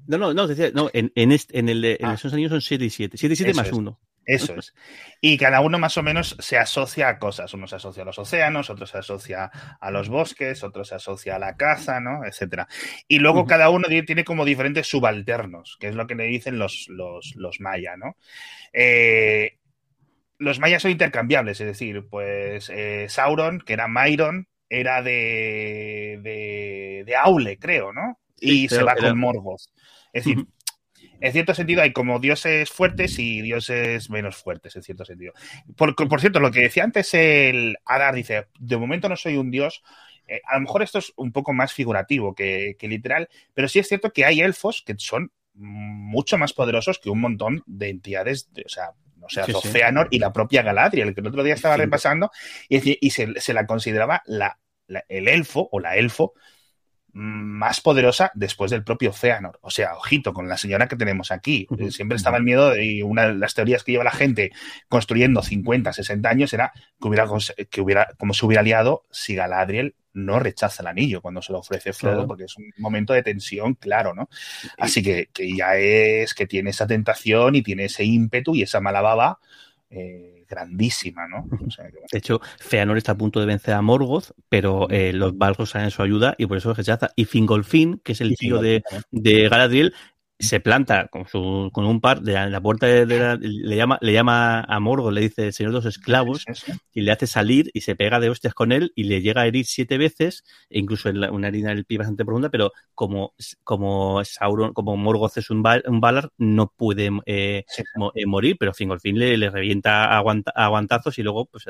[0.08, 2.14] No, no, no, decía, no en, en, este, en el de ah.
[2.14, 3.18] esos años son siete y siete.
[3.18, 4.00] Siete y siete más uno.
[4.26, 4.74] Eso es.
[5.22, 7.54] Y cada uno más o menos se asocia a cosas.
[7.54, 11.36] Uno se asocia a los océanos, otro se asocia a los bosques, otro se asocia
[11.36, 12.26] a la caza, ¿no?
[12.26, 12.68] Etcétera.
[13.08, 16.88] Y luego cada uno tiene como diferentes subalternos, que es lo que le dicen los,
[16.90, 18.18] los, los mayas, ¿no?
[18.74, 19.58] Eh,
[20.38, 27.04] los mayas son intercambiables, es decir, pues eh, Sauron, que era Myron, era de, de,
[27.06, 28.20] de Aule, creo, ¿no?
[28.40, 29.62] Y se va con Morgoth.
[30.12, 30.46] Es decir,
[31.22, 35.34] en cierto sentido hay como dioses fuertes y dioses menos fuertes, en cierto sentido.
[35.76, 39.84] Por, cierto, lo que decía antes el Adar dice, de momento no soy un dios,
[40.28, 43.88] eh, a lo mejor esto es un poco más figurativo que, literal, pero sí es
[43.88, 48.70] cierto que hay elfos que son mucho más poderosos que un montón de entidades, o
[48.70, 48.92] sea,
[49.22, 52.30] o sea, Océanor y la propia Galadriel, que el otro día estaba repasando
[52.70, 54.60] y, se, la consideraba la,
[55.10, 56.34] el elfo o la elfo
[57.18, 59.58] más poderosa después del propio Feanor.
[59.62, 61.66] O sea, ojito con la señora que tenemos aquí.
[61.90, 64.52] Siempre estaba el miedo y una de las teorías que lleva la gente
[64.90, 67.26] construyendo 50, 60 años era que hubiera,
[67.70, 71.60] que hubiera como se hubiera liado si Galadriel no rechaza el anillo cuando se lo
[71.60, 74.28] ofrece Frodo, porque es un momento de tensión, claro, ¿no?
[74.78, 78.82] Así que, que, ya es que tiene esa tentación y tiene ese ímpetu y esa
[78.82, 79.40] mala baba.
[79.90, 81.46] Eh, grandísima, ¿no?
[82.12, 85.86] De hecho, Feanor está a punto de vencer a Morgoth, pero eh, los Balros salen
[85.86, 87.12] en su ayuda y por eso rechaza.
[87.16, 89.94] Y Fingolfin, que es el tío de, de Galadriel,
[90.38, 94.12] se planta con, su, con un par de la, puerta de, la, le llama le
[94.12, 96.44] llama a Morgo le dice señor de los esclavos
[96.94, 99.48] y le hace salir y se pega de hostias con él y le llega a
[99.48, 103.34] herir siete veces e incluso en una herida del pie bastante profunda pero como
[103.64, 107.64] como Sauron como Morgoth es un, un Valar no puede eh,
[108.16, 110.24] eh, morir pero fin al fin le, le revienta a,
[110.56, 111.66] aguantazos y luego pues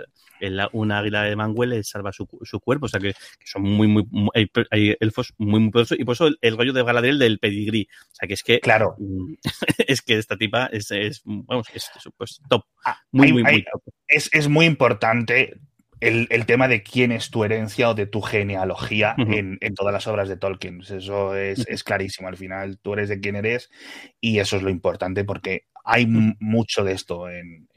[0.74, 3.14] una águila de Manguel le salva su, su, cuerpo o sea que,
[3.46, 4.06] son muy muy,
[4.72, 7.88] hay, elfos muy muy poderosos y por eso el, el rollo de Galadriel del pedigrí
[8.12, 8.96] o sea que es que Claro.
[9.88, 12.64] Es que esta tipa es, es vamos, es, pues, top.
[12.84, 13.82] Ah, muy, muy, muy top.
[14.08, 15.60] Es, es, muy importante
[16.00, 19.94] el, el, tema de quién es tu herencia o de tu genealogía en, en, todas
[19.94, 20.82] las obras de Tolkien.
[20.82, 22.28] Eso es, es, clarísimo.
[22.28, 23.70] Al final, tú eres de quién eres
[24.20, 27.68] y eso es lo importante porque hay mucho de esto en,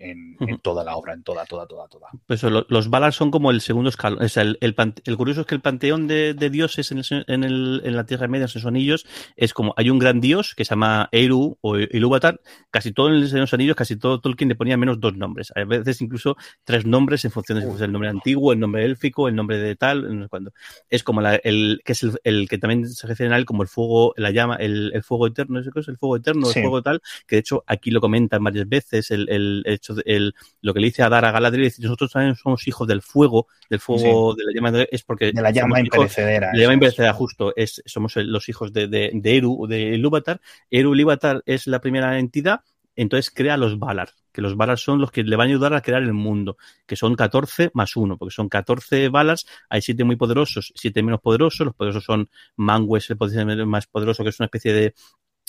[0.62, 2.08] toda la obra, en toda, toda, toda, toda.
[2.26, 4.20] Pues los Valar son como el segundo escalón.
[4.22, 8.48] el, curioso es que el panteón de, dioses en, el, en, la Tierra Media, en
[8.48, 9.06] sus anillos,
[9.36, 12.40] es como hay un gran dios que se llama Eru o Ilúvatar.
[12.70, 15.52] Casi todo en los anillos, casi todo Tolkien le ponía menos dos nombres.
[15.54, 18.86] A veces incluso tres nombres en función de si fuese el nombre antiguo, el nombre
[18.86, 20.52] élfico, el nombre de tal, no sé cuándo.
[20.88, 24.14] Es como el que es el, que también se refiere a él como el fuego,
[24.16, 27.64] la llama, el, fuego eterno, ¿es el fuego eterno, el fuego tal, que de hecho
[27.66, 31.02] aquí lo lo comentan varias veces, el, el hecho de, el, lo que le dice
[31.02, 34.38] a Dar a Galadriel, dice, nosotros también somos hijos del fuego, del fuego Sí.
[34.38, 36.50] de la llama, es porque De la llama imperecedera.
[36.52, 40.40] la llama imperecedera, justo, es, somos los hijos de, de, de Eru, de Ilúvatar.
[40.70, 42.60] Eru Ilúvatar es la primera entidad,
[42.96, 45.82] entonces crea los Valar, que los Valar son los que le van a ayudar a
[45.82, 50.16] crear el mundo, que son 14 más 1, porque son 14 Valars, hay 7 muy
[50.16, 54.46] poderosos, 7 menos poderosos, los poderosos son Mangue, es el más poderoso, que es una
[54.46, 54.94] especie de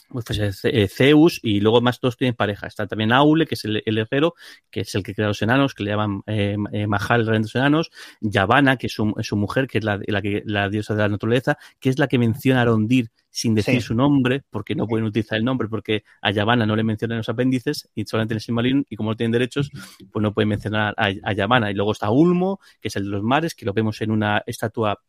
[0.09, 2.67] pues, eh, Zeus, y luego más dos tienen pareja.
[2.67, 4.33] Está también Aule, que es el, el herrero,
[4.69, 7.37] que es el que crea los enanos, que le llaman eh, eh, Mahal, el rey
[7.37, 7.91] de los enanos.
[8.19, 11.57] Yavanna, que es su, mujer, que es la, la, que, la diosa de la naturaleza,
[11.79, 13.81] que es la que menciona a Arondir sin decir Sí.
[13.81, 17.29] su nombre, porque no pueden utilizar el nombre, porque a Yavanna no le mencionan los
[17.29, 19.69] apéndices y solamente en el Silmarillion, y como no tienen derechos,
[20.11, 21.69] pues no pueden mencionar a, a Yavanna.
[21.69, 24.41] Y luego está Ulmo, que es el de los mares, que lo vemos en una
[24.47, 24.99] estatua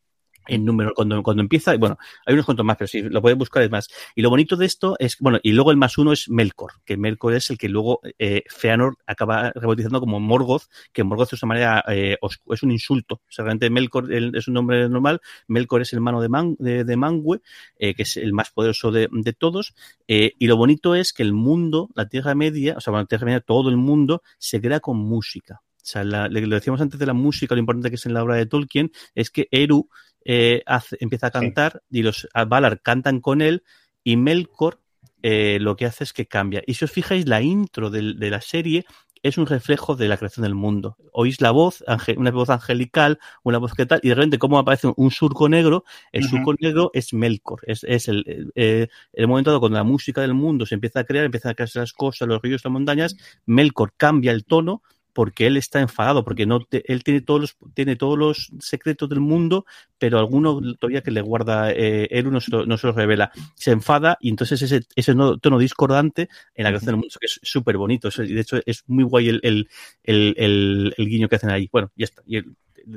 [0.46, 3.62] en número cuando, cuando empieza, bueno, hay unos cuantos más, pero si lo puedes buscar
[3.62, 3.88] es más.
[4.14, 6.96] Y lo bonito de esto es, bueno, y luego el más uno es Melkor, que
[6.96, 11.48] Melkor es el que luego eh, Feanor acaba rebautizando como Morgoth, que Morgoth es una
[11.50, 12.16] manera, eh,
[12.50, 13.16] es un insulto.
[13.16, 16.56] O sea, realmente Melkor el- es un nombre normal, Melkor es el hermano de, Man-
[16.58, 17.40] de, de Mangue,
[17.78, 19.74] eh, que es el más poderoso de, de todos,
[20.08, 23.06] eh, y lo bonito es que el mundo, la Tierra Media, o sea, bueno, la
[23.06, 25.62] Tierra Media, todo el mundo, se crea con música.
[25.82, 28.14] O sea, la- le- lo decíamos antes de la música, lo importante que es en
[28.14, 29.88] la obra de Tolkien, es que Eru
[30.24, 31.32] eh, hace- empieza a Sí.
[31.32, 33.62] cantar y los Valar cantan con él
[34.04, 34.80] y Melkor
[35.22, 36.62] eh, lo que hace es que cambia.
[36.66, 38.84] Y si os fijáis, la intro de, la serie
[39.22, 40.96] es un reflejo de la creación del mundo.
[41.12, 41.84] Oís la voz,
[42.16, 45.84] una voz angelical, una voz que tal, y de repente cómo aparece un, surco negro,
[46.12, 49.84] el surco negro es Melkor, es, es el, el, eh, el momento dado cuando la
[49.84, 52.72] música del mundo se empieza a crear, empiezan a crearse las cosas, los ríos, las
[52.72, 57.40] montañas, Melkor cambia el tono porque él está enfadado, porque no te- él tiene todos
[57.40, 59.66] los tiene todos los secretos del mundo,
[59.98, 63.30] pero alguno todavía que le guarda eh, Eru no se, lo, no se lo revela.
[63.54, 67.26] Se enfada y entonces ese, ese no- tono discordante en la creación del mundo, que
[67.26, 68.08] es súper bonito.
[68.18, 69.68] Y de hecho, es muy guay el, el,
[70.04, 71.68] el, guiño que hacen ahí.
[71.72, 72.22] Bueno, ya está.
[72.26, 72.40] Y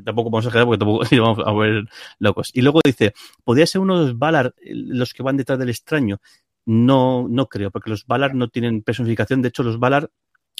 [0.03, 1.85] tampoco vamos a quedar porque tampoco vamos a ver
[2.19, 2.51] locos.
[2.53, 5.69] Y luego dice, ¿podría ser uno de los Valar eh, los que van detrás del
[5.69, 6.19] extraño?
[6.65, 9.41] No, no creo, porque los Valar no tienen personificación.
[9.41, 10.09] De hecho, los Valar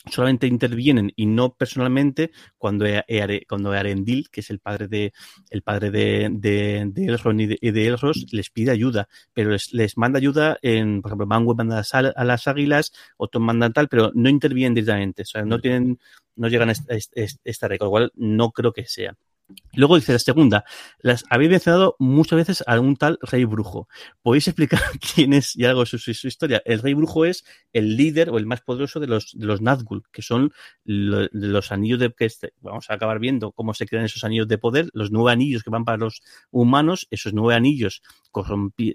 [0.10, 5.14] solamente intervienen y no personalmente cuando, E- Eare- cuando Arendil, que es el padre de
[5.50, 9.74] el padre de, de, de Elrond y de, de Elros, les pide ayuda, pero les,
[9.74, 11.84] les manda ayuda en, por ejemplo, Manwë manda a
[12.16, 16.00] a las águilas, otros mandan tal, pero no intervienen directamente, o sea, no tienen,
[16.36, 16.74] no llegan a
[17.46, 19.16] esta red, con lo cual no creo que sea.
[19.74, 20.64] Luego dice la segunda,
[21.00, 23.88] las habéis mencionado muchas veces a un tal rey brujo.
[24.22, 24.80] ¿Podéis explicar
[25.16, 26.62] quién es y algo de su, historia?
[26.66, 30.04] El rey brujo es el líder o el más poderoso de los, de los Nazgûl,
[30.12, 30.54] que son
[30.86, 34.58] los anillos de que este- vamos a acabar viendo cómo se crean esos anillos de
[34.58, 36.22] poder, los nueve anillos que van para los
[36.52, 38.02] humanos, esos nueve anillos
[38.34, 38.46] o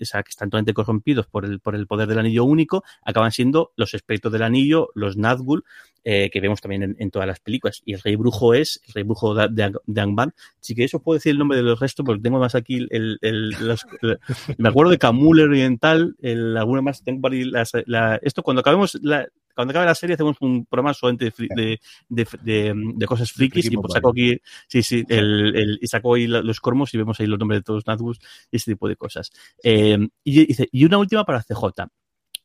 [0.03, 3.73] sea, que están totalmente corrompidos por el, por el poder del anillo único, acaban siendo
[3.77, 5.63] los espectros del anillo, los Nazgûl,
[6.05, 7.83] eh, que vemos también en, en todas las películas.
[7.85, 10.33] Y el rey brujo es el rey brujo de, de, de Angband.
[10.61, 13.19] Si queréis os puedo decir el nombre de los restos, porque tengo más aquí el,
[13.21, 14.19] el- los- el-
[14.59, 19.27] me acuerdo de Camule Oriental, el, alguna más, tengo las- la- esto cuando acabemos la,
[19.55, 23.93] cuando acabe la serie hacemos un programa solamente de, de, de, cosas frikis y pues
[23.95, 27.41] saco aquí, sí, sí, el, el- y saco ahí los cormos y vemos ahí los
[27.41, 28.17] nombres de todos los Nazgûl
[28.53, 29.33] y ese tipo de cosas.
[29.65, 31.89] Eh, y dice, y una última para CJ.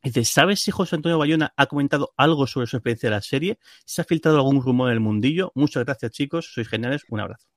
[0.04, 3.58] Dice, ¿sabes si José Antonio Bayona ha comentado algo sobre su experiencia de la serie?
[3.86, 5.52] ¿Se ha filtrado algún rumor en el mundillo?
[5.56, 6.52] Muchas gracias, chicos.
[6.54, 7.04] Sois geniales.
[7.10, 7.48] Un abrazo.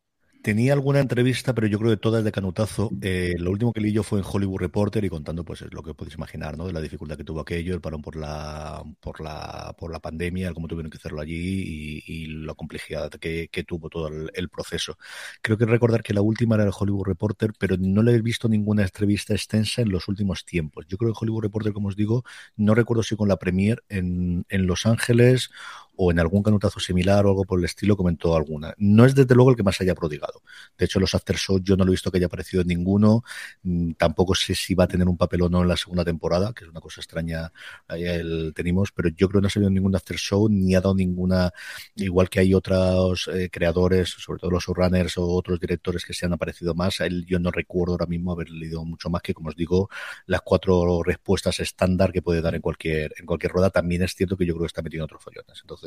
[0.46, 2.92] Tenía alguna entrevista, pero yo creo que todas de canutazo.
[3.02, 5.92] Eh, lo último que leí yo fue en Hollywood Reporter y contando, pues, lo que
[5.92, 6.68] podéis imaginar, ¿no?
[6.68, 10.54] De la dificultad que tuvo aquello, el parón por la, por la, por la pandemia,
[10.54, 11.34] cómo tuvieron que hacerlo allí
[11.66, 14.96] y, y la complejidad que, que tuvo todo el, el proceso.
[15.42, 18.48] Creo que recordar que la última era el Hollywood Reporter, pero no le he visto
[18.48, 20.86] ninguna entrevista extensa en los últimos tiempos.
[20.88, 22.22] Yo creo que Hollywood Reporter, como os digo,
[22.54, 25.50] no recuerdo si con la premier en, en Los Ángeles
[25.96, 28.74] o en algún canutazo similar o algo por el estilo comentó alguna.
[28.78, 30.42] No es desde luego el que más haya prodigado.
[30.78, 33.22] De hecho, los after shows yo no lo he visto que haya aparecido en ninguno.
[33.62, 36.52] Mm, Tampoco sé si va a tener un papel o no en la segunda temporada,
[36.52, 37.52] que es una cosa extraña.
[37.88, 40.94] El tenemos, pero yo creo que no ha salido ningún after show ni ha dado
[40.94, 41.52] ninguna.
[41.94, 46.26] Igual que hay otros eh, creadores, sobre todo los showrunners o otros directores que se
[46.26, 47.00] han aparecido más.
[47.00, 49.88] Él yo no recuerdo ahora mismo haber leído mucho más que, como os digo,
[50.26, 53.70] las cuatro respuestas estándar que puede dar en cualquier en cualquier rueda.
[53.70, 55.58] También es cierto que yo creo que está metido en otros follones.
[55.62, 55.85] Entonces,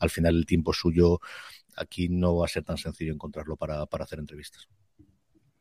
[0.00, 1.20] al final el tiempo suyo
[1.76, 4.68] aquí no va a ser tan sencillo encontrarlo para, para hacer entrevistas.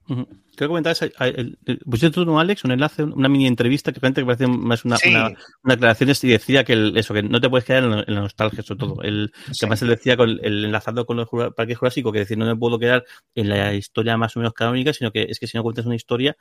[0.09, 0.25] Ujú.
[0.25, 3.99] Creo que comentabas, el- el- pusiste tú, ¿no, Alex, un enlace, una mini entrevista que
[3.99, 5.09] realmente parece más una, Sí.
[5.09, 8.03] una, una aclaración y decía que el- eso, que no te puedes quedar en, la-
[8.07, 9.01] en la nostalgia, sobre todo.
[9.03, 12.45] El, que además él decía con el enlazado con el Parque Jurásico, que decir, no
[12.45, 13.03] me puedo quedar
[13.35, 15.95] en la historia más o menos canónica, sino que es que si no cuentas una
[15.95, 16.37] historia,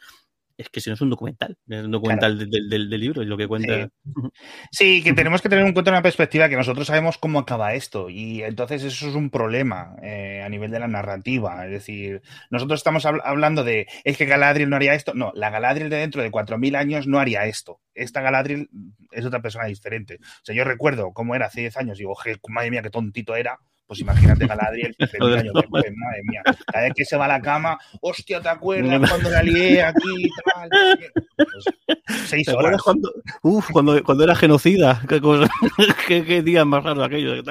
[0.56, 3.26] es que si no es un documental, es un documental del, del, del, libro y
[3.26, 3.84] lo que cuenta.
[3.84, 3.90] Sí.
[4.72, 5.02] sí.
[5.02, 8.42] que tenemos que tener en cuenta una perspectiva que nosotros sabemos cómo acaba esto y
[8.42, 11.64] entonces eso es un problema eh, a nivel de la narrativa.
[11.66, 15.12] Es decir, nosotros estamos hablando de es que Galadriel no haría esto.
[15.14, 17.80] No, la Galadriel de dentro de 4.000 años no haría esto.
[17.94, 18.68] Esta Galadriel
[19.10, 20.18] es otra persona diferente.
[20.22, 22.16] O sea, yo recuerdo cómo era hace 10 años y digo,
[22.48, 26.42] madre mía, qué tontito era pues imagínate Galadriel, años después, madre mía.
[26.72, 30.08] Cada vez que se va a la cama, hostia, ¿te acuerdas cuando la lié aquí
[30.18, 30.70] y tal?
[31.36, 31.64] Pues,
[32.26, 32.82] seis horas.
[32.82, 33.12] Cuando,
[33.42, 35.02] uf, cuando, cuando era genocida.
[35.08, 35.48] Qué, cosa,
[36.08, 37.42] qué, qué día más raro aquello.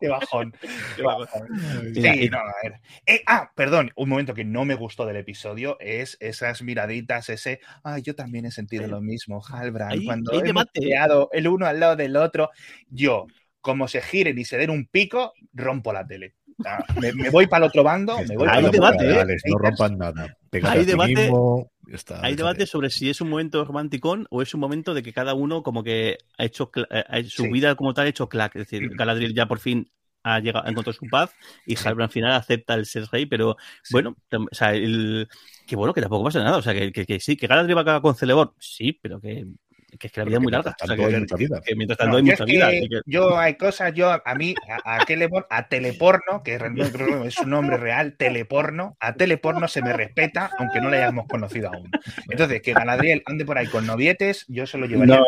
[0.00, 0.54] Qué bajón.
[0.96, 1.48] Qué bajón.
[1.94, 2.80] Sí, no, a ver.
[3.06, 7.60] Eh, ah, perdón, un momento que no me gustó del episodio es esas miraditas, ese,
[7.82, 10.66] ay, yo también he sentido lo mismo, Halbrand, cuando he hemos
[11.32, 12.50] el uno al lado del otro.
[12.88, 13.26] Yo,
[13.66, 16.34] como se giren y se den un pico, rompo la tele.
[17.00, 18.16] me, voy para el otro bando.
[18.28, 19.36] Me voy hay debate, ¿eh?
[19.46, 20.36] no rompan nada.
[20.62, 21.32] hay debate,
[22.22, 25.34] hay debate sobre si es un momento romántico o es un momento de que cada
[25.34, 28.54] uno como que ha hecho eh, su vida como tal ha hecho clack.
[28.54, 29.90] Es decir, Galadriel ya por fin
[30.22, 31.34] ha llegado, ha encontrado su paz
[31.66, 33.56] y Halbrand al final acepta el ser rey, pero
[33.90, 35.28] bueno, o sea, el,
[35.66, 36.58] que bueno, que tampoco pasa nada.
[36.58, 39.44] O sea, que, que, sí, que Galadriel va a acabar con Celebor, sí, pero que
[39.98, 40.76] que es que la vida es muy larga.
[40.82, 41.60] O sea, que, hay mucha vida.
[41.64, 42.70] Que mientras tanto hay mucha vida.
[43.06, 45.02] Yo hay cosas, yo a mí, a, a,
[45.50, 46.56] a teleporno, que
[47.26, 51.70] es un nombre real, teleporno, a teleporno se me respeta, aunque no le hayamos conocido
[51.72, 51.90] aún.
[52.30, 55.16] Entonces, que Galadriel ande por ahí con novietes, yo se lo llevaría.
[55.16, 55.24] No,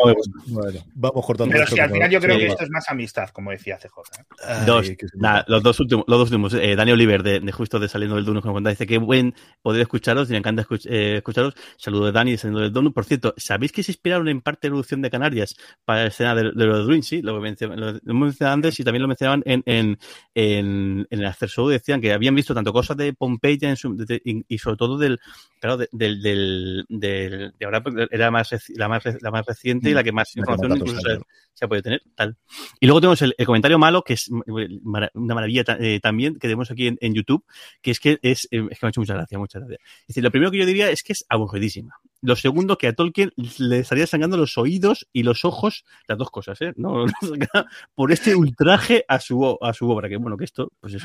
[0.47, 1.51] bueno, vamos cortando.
[1.51, 3.99] Pero si al final yo creo que esto es más amistad, como decía CJ.
[4.19, 4.63] ¿eh?
[4.65, 6.53] Dos, nada, los dos últimos, los dos últimos.
[6.53, 9.81] Eh, Daniel Oliver, de, de, justo de Saliendo del Dono, cuenta, dice que buen poder
[9.81, 11.55] escucharos, y me encanta eh, escucharos.
[11.77, 12.91] Saludos de Dani de Saliendo del Dono.
[12.91, 15.55] Por cierto, ¿sabéis que se inspiraron en parte erupción de Canarias
[15.85, 18.01] para la escena de, los Druins, sí, lo, mencionaban,
[18.41, 19.99] antes y también lo mencionaban en, en,
[20.33, 24.21] en, en el Show, decían que habían visto tanto cosas de Pompeya en su, de,
[24.23, 25.19] y, sobre todo del,
[25.59, 30.03] claro, del, del, del, de ahora era más, la, más, la más reciente y la
[30.03, 31.19] que más información incluso se,
[31.53, 32.37] se, puede tener, tal.
[32.79, 36.71] Y luego tenemos el, el comentario malo, que es una maravilla eh, también, que tenemos
[36.71, 37.43] aquí en, en, YouTube,
[37.81, 39.81] que es que es, eh, es que me ha hecho mucha gracia, muchas gracias.
[40.01, 41.99] Es decir, lo primero que yo diría es que es aburridísima.
[42.21, 46.29] Lo segundo, que a Tolkien le estaría sangrando los oídos y los ojos, las dos
[46.31, 46.73] cosas, ¿eh?
[46.75, 47.05] No,
[47.95, 51.03] por este ultraje a su, a su obra, que bueno, que esto, pues es,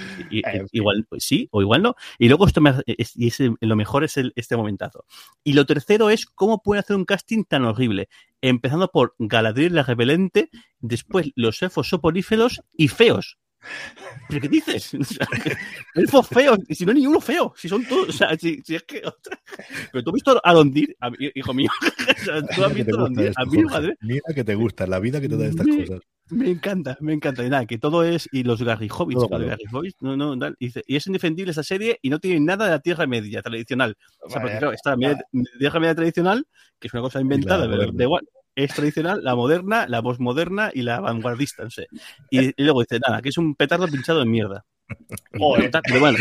[0.72, 1.94] igual sí o igual no.
[2.18, 5.04] Y luego esto me es, y es, lo mejor es el, este momentazo.
[5.44, 8.08] Y lo tercero es cómo puede hacer un casting tan horrible.
[8.40, 10.50] Empezando por Galadriel la Repelente,
[10.80, 13.38] después los elfos soporíferos y feos.
[14.28, 14.90] ¿Pero qué dices?
[15.94, 18.82] elfos feos, si no hay ninguno feo, si son todos, o sea, si, si es
[18.84, 19.02] que.
[19.92, 20.96] Pero tú has visto a Dondir,
[21.34, 21.70] hijo mío.
[22.56, 23.96] tú has visto a Dondir, a mí, madre.
[24.00, 26.00] Mira que te gusta, la vida que te da estas me, cosas.
[26.30, 27.44] Me encanta, me encanta.
[27.44, 28.28] Y nada, que todo es.
[28.32, 32.18] Y los Gary Hobbits, Gary Hobbits, no, no, y, es indefendible esa serie y no
[32.18, 33.96] tiene nada de la Tierra Media tradicional.
[34.22, 35.18] O sea, porque claro, está la
[35.58, 36.46] Tierra Media tradicional,
[36.80, 38.26] que es una cosa inventada, pero de igual
[38.56, 41.88] es tradicional, la moderna, la postmoderna y la vanguardista, no sé.
[42.30, 44.64] Y, y, luego dice, nada, que es un petardo pinchado en mierda.
[45.38, 45.70] Joder.
[45.84, 46.18] Pero bueno,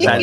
[0.00, 0.18] sea,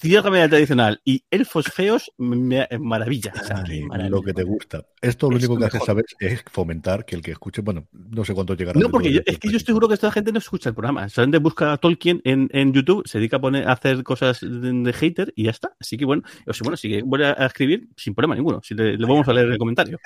[0.00, 3.32] Tierra media tradicional y elfos feos, me, maravilla.
[3.38, 4.10] O sea, Ay, maravilla.
[4.10, 4.86] Lo que te gusta.
[5.00, 8.34] Esto lo único que hace saber es fomentar que el que escuche, bueno, no sé
[8.34, 8.80] cuánto llegará.
[8.80, 11.08] No, porque yo, es que yo estoy seguro que esta gente no escucha el programa.
[11.08, 14.48] Solamente busca a Tolkien en, en YouTube, se dedica a, poner, a hacer cosas de,
[14.48, 15.76] de, hater y ya está.
[15.78, 18.60] Así que bueno, o sea, bueno, si que vuelve a escribir, sin problema ninguno.
[18.62, 19.98] Si le, le vamos a leer el comentario.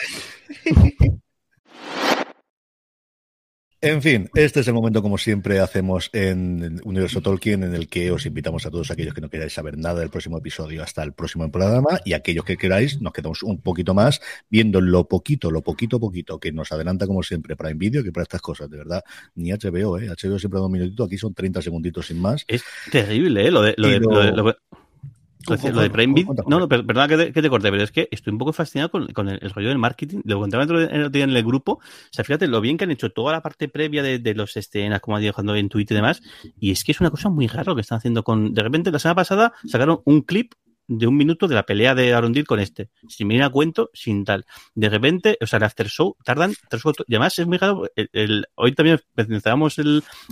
[3.84, 8.10] En fin, este es el momento, como siempre hacemos en Universo Tolkien, en el que
[8.10, 11.12] os invitamos a todos aquellos que no queráis saber nada del próximo episodio hasta el
[11.12, 15.60] próximo programa y aquellos que queráis, nos quedamos un poquito más viendo lo poquito, lo
[15.60, 19.04] poquito, poquito que nos adelanta, como siempre, para Nvidia que para estas cosas, de verdad.
[19.34, 20.08] Ni HBO, ¿eh?
[20.08, 22.42] HBO siempre da un minutito, aquí son 30 segunditos sin más.
[22.48, 23.50] Es terrible, ¿eh?
[23.50, 24.54] Lo de, lo de, lo de, lo de...
[25.48, 28.08] Lo, de Prime Video, no, no, perdona que te, que te, corte, pero es que
[28.10, 30.20] estoy un poco fascinado con, con el, el, rollo del marketing.
[30.24, 31.72] Lo contaba en el grupo.
[31.72, 31.80] O
[32.10, 35.00] sea, fíjate lo bien que han hecho toda la parte previa de, de los escenas,
[35.00, 36.22] como ha dejando en Twitter y demás.
[36.58, 38.54] Y es que es una cosa muy rara lo que están haciendo con.
[38.54, 40.54] De repente, la semana pasada sacaron un clip
[40.86, 42.90] de un minuto de la pelea de Arundel con este.
[43.08, 44.44] Sin venir a cuento, sin tal.
[44.74, 46.82] De repente, o sea, el after show tardan tres.
[47.06, 47.84] Y además es muy raro.
[47.94, 49.76] El, hoy también mencionábamos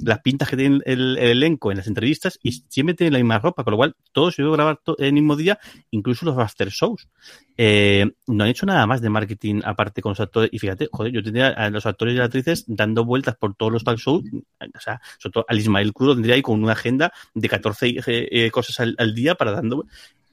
[0.02, 3.38] las pintas que tiene el, el, elenco en las entrevistas y siempre tienen la misma
[3.38, 5.58] ropa, con lo cual todos se iban a grabar el mismo día,
[5.90, 7.08] incluso los after shows.
[7.56, 10.50] Eh, no han hecho nada más de marketing aparte con los actores.
[10.52, 13.72] Y fíjate, joder, yo tendría a los actores y las actrices dando vueltas por todos
[13.72, 14.24] los talk shows.
[14.60, 18.50] O sea, sobre todo al Ismael Cruz tendría ahí con una agenda de 14 eh,
[18.50, 19.86] cosas al, al día para dando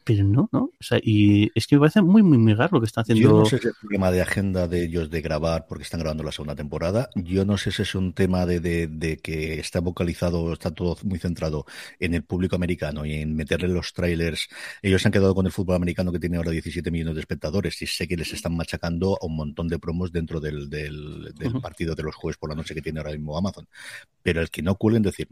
[0.09, 0.59] pero no, ¿no?
[0.61, 3.21] O sea, y es que me parece muy, muy, muy raro lo que están haciendo.
[3.21, 5.99] Yo no sé si es el tema de agenda de ellos de grabar, porque están
[5.99, 7.11] grabando la segunda temporada.
[7.13, 10.97] Yo no sé si es un tema de, de, de que está vocalizado, está todo
[11.03, 11.67] muy centrado
[11.99, 14.47] en el público americano y en meterle los trailers.
[14.81, 17.79] Ellos se han quedado con el fútbol americano que tiene ahora 17 millones de espectadores
[17.83, 21.49] y sé que les están machacando a un montón de promos dentro del, del, del
[21.49, 21.61] uh -huh.
[21.61, 23.67] partido de los jueves por la noche que tiene ahora mismo Amazon.
[24.23, 25.27] Pero el que no cuelen decir,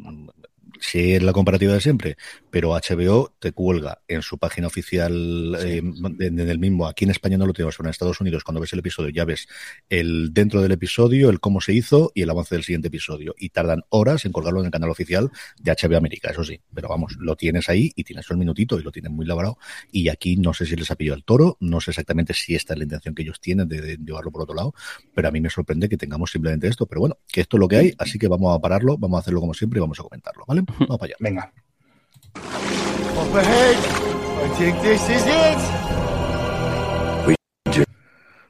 [0.80, 2.18] si es la comparativa de siempre,
[2.49, 5.68] pero HBO te cuelga en su página oficial, sí.
[5.68, 8.43] eh, en, en, el mismo, aquí en España no lo tenemos, pero en Estados Unidos,
[8.43, 9.47] cuando ves el episodio, ya ves
[9.89, 13.36] el dentro del episodio, el cómo se hizo y el avance del siguiente episodio.
[13.38, 16.59] Y tardan horas en colgarlo en el canal oficial de HBO América, eso sí.
[16.74, 19.57] Pero vamos, lo tienes ahí y tienes el minutito y lo tienes muy labrado.
[19.91, 22.74] Y aquí no sé si les ha pillado el toro, no sé exactamente si esta
[22.74, 24.74] es la intención que ellos tienen de, de llevarlo por otro lado,
[25.13, 26.86] pero a mí me sorprende que tengamos simplemente esto.
[26.86, 29.22] Pero bueno, que esto es lo que hay, así que vamos a pararlo, vamos a
[29.22, 30.57] hacerlo como siempre y vamos a comentarlo, ¿vale?
[30.62, 31.16] Vamos para allá.
[31.20, 31.53] Venga.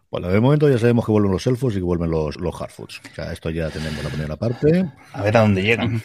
[0.09, 3.01] Bueno, de momento ya sabemos que vuelven los elfos y que vuelven los, los Hardfoods.
[3.11, 4.89] O sea, esto ya tenemos la primera parte.
[5.13, 6.01] A ver a dónde llegan.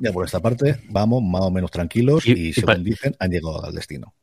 [0.00, 3.30] Ya por esta parte vamos más o menos tranquilos y, y, y según dicen han
[3.30, 4.14] llegado al destino.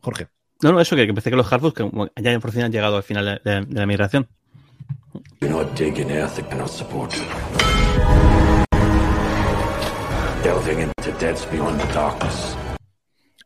[0.00, 0.28] Jorge.
[0.62, 1.90] No, no, eso que, que pensé que los Hardfoods que
[2.22, 4.28] ya por fin han llegado al final de, de, de la migración.
[5.40, 7.22] You're not digging earth that cannot support you.
[7.22, 7.99] Delving
[10.46, 12.56] into depths beyond the darkness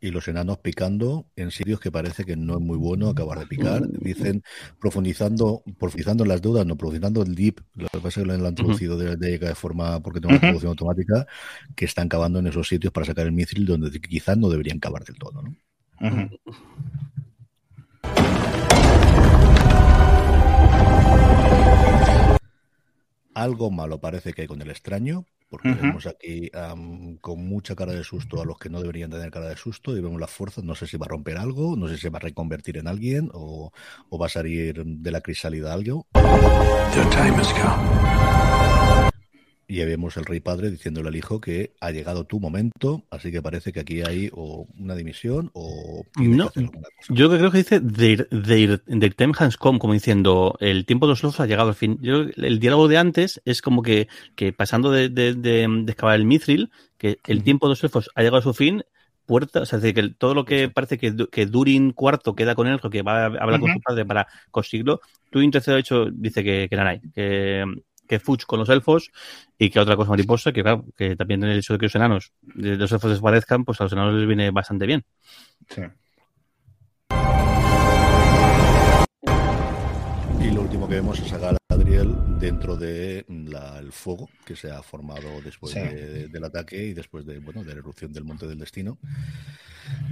[0.05, 3.47] y los enanos picando en sitios que parece que no es muy bueno acabar de
[3.47, 3.89] picar.
[3.89, 4.43] Dicen
[4.79, 8.35] profundizando, profundizando en las deudas, no profundizando el deep, lo que pasa es que lo
[8.35, 11.27] han introducido de, de, de forma, porque tengo una introducción automática,
[11.75, 15.05] que están cavando en esos sitios para sacar el misil donde quizás no deberían cavar
[15.05, 15.57] del todo, ¿no?
[16.03, 16.39] Uh -huh.
[23.33, 25.25] Algo malo parece que hay con el extraño,
[25.55, 25.83] porque uh -huh.
[25.83, 29.49] vemos aquí um, con mucha cara de susto a los que no deberían tener cara
[29.49, 31.95] de susto y vemos las fuerzas, no sé si va a romper algo, no sé
[31.95, 33.73] si se va a reconvertir en alguien o,
[34.09, 36.07] o va a salir de la crisálida algo.
[36.13, 39.14] The time has come.
[39.67, 43.33] Y ahí vemos el rey padre diciéndole al hijo que ha llegado tu momento, así
[43.33, 46.05] que parece que aquí hay o una dimisión o...
[46.17, 46.51] No,
[47.09, 51.13] yo creo que dice their, their, their time has come, como diciendo el tiempo de
[51.13, 51.99] los lobos ha llegado al fin.
[52.03, 56.17] Yo, el diálogo de antes es como que, que pasando de, de, de, de excavar
[56.17, 58.83] el mithril, que el tiempo de los elfos ha llegado a su fin,
[59.27, 62.55] puerta, o sea, es decir, que todo lo que parece que, que Durin cuarto queda
[62.55, 63.61] con él, que va a hablar uh -huh.
[63.61, 65.01] con su padre para conseguirlo,
[65.33, 67.65] Durin tercero de hecho dice que, que Nanai, que
[68.09, 69.11] que Fuchs con los elfos
[69.59, 72.33] y que otra cosa mariposa, que claro, que también el hecho de que los enanos,
[72.43, 75.05] de los elfos desaparezcan, pues a los enanos les viene bastante bien.
[75.69, 75.83] Sí.
[80.41, 84.83] Y lo último que vemos es a Galadriel dentro del de fuego que se ha
[84.83, 85.81] formado después sí.
[85.81, 88.99] de, del ataque y después de, bueno, de la erupción del Monte del Destino.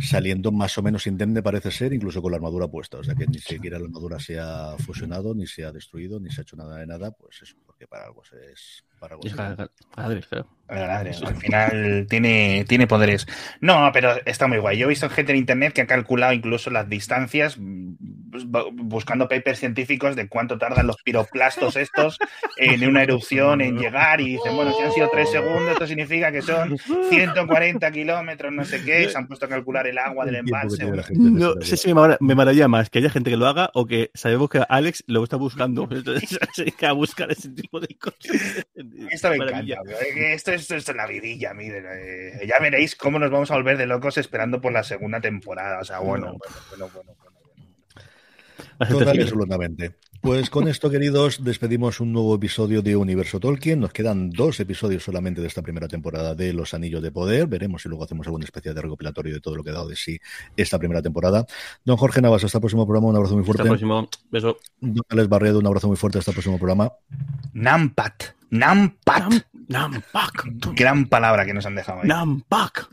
[0.01, 2.99] Saliendo más o menos indemne parece ser, incluso con la armadura puesta.
[2.99, 6.31] O sea que ni siquiera la armadura se ha fusionado, ni se ha destruido, ni
[6.31, 7.11] se ha hecho nada de nada.
[7.13, 8.23] Pues eso, porque para algo
[8.53, 8.85] es...
[9.01, 9.25] Para algo
[10.25, 10.47] feo.
[10.69, 13.27] Al final tiene, tiene poderes.
[13.61, 14.79] No, pero está muy guay.
[14.79, 17.59] Yo he visto gente en internet que ha calculado incluso las distancias
[18.73, 22.19] buscando papers científicos de cuánto tardan los piroplastos estos
[22.57, 26.33] en una erupción en llegar y dicen, bueno, si han sido tres segundos, esto significa
[26.33, 26.79] que son
[27.11, 30.87] 140 kilómetros, no sé qué, se han puesto a calcular el agua del embalse.
[31.11, 34.11] No sé si me, me maravilla más que haya gente que lo haga o que
[34.15, 35.89] sabemos que Alex lo está buscando.
[35.91, 38.67] Entonces se dedica a buscar ese tipo de cosas.
[39.11, 39.75] Esto me encanta.
[40.17, 41.79] Esto es, esto es la vidilla, mire.
[41.79, 45.81] Eh, ya veréis cómo nos vamos a volver de locos esperando por la segunda temporada.
[45.81, 47.17] O sea, bueno, bueno, bueno, bueno.
[47.19, 47.33] bueno.
[48.99, 49.95] Total y absolutamente.
[50.23, 53.81] Pues con esto, queridos, despedimos un nuevo episodio de Universo Tolkien.
[53.81, 57.49] Nos quedan dos episodios solamente de esta primera temporada de Los Anillos de Poder.
[57.49, 59.97] Veremos si luego hacemos alguna especie de recopilatorio de todo lo que ha dado de
[59.97, 60.21] sí
[60.57, 61.45] esta primera temporada.
[61.85, 63.09] Don Jorge Navas, hasta el próximo programa.
[63.09, 63.63] Un abrazo muy fuerte.
[63.63, 64.09] Hasta el próximo.
[64.31, 64.59] Beso.
[64.81, 66.21] Don Alex Barredo, un abrazo muy fuerte.
[66.21, 66.93] Hasta el próximo programa.
[67.53, 68.23] Nampat.
[68.51, 69.45] Nampat.
[69.73, 70.45] Nampak.
[70.75, 72.09] Gran palabra que nos han dejado ahí.
[72.09, 72.89] Nampak.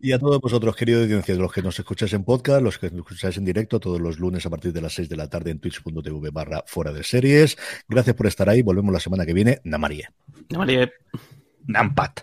[0.00, 3.00] Y a todos vosotros, queridos audiencias, los que nos escucháis en podcast, los que nos
[3.00, 5.58] escucháis en directo todos los lunes a partir de las 6 de la tarde en
[5.58, 7.56] twitch.tv barra fuera de series.
[7.88, 8.62] Gracias por estar ahí.
[8.62, 9.60] Volvemos la semana que viene.
[9.64, 10.08] Namarie.
[10.48, 10.92] Namarie.
[11.66, 12.20] Nampat.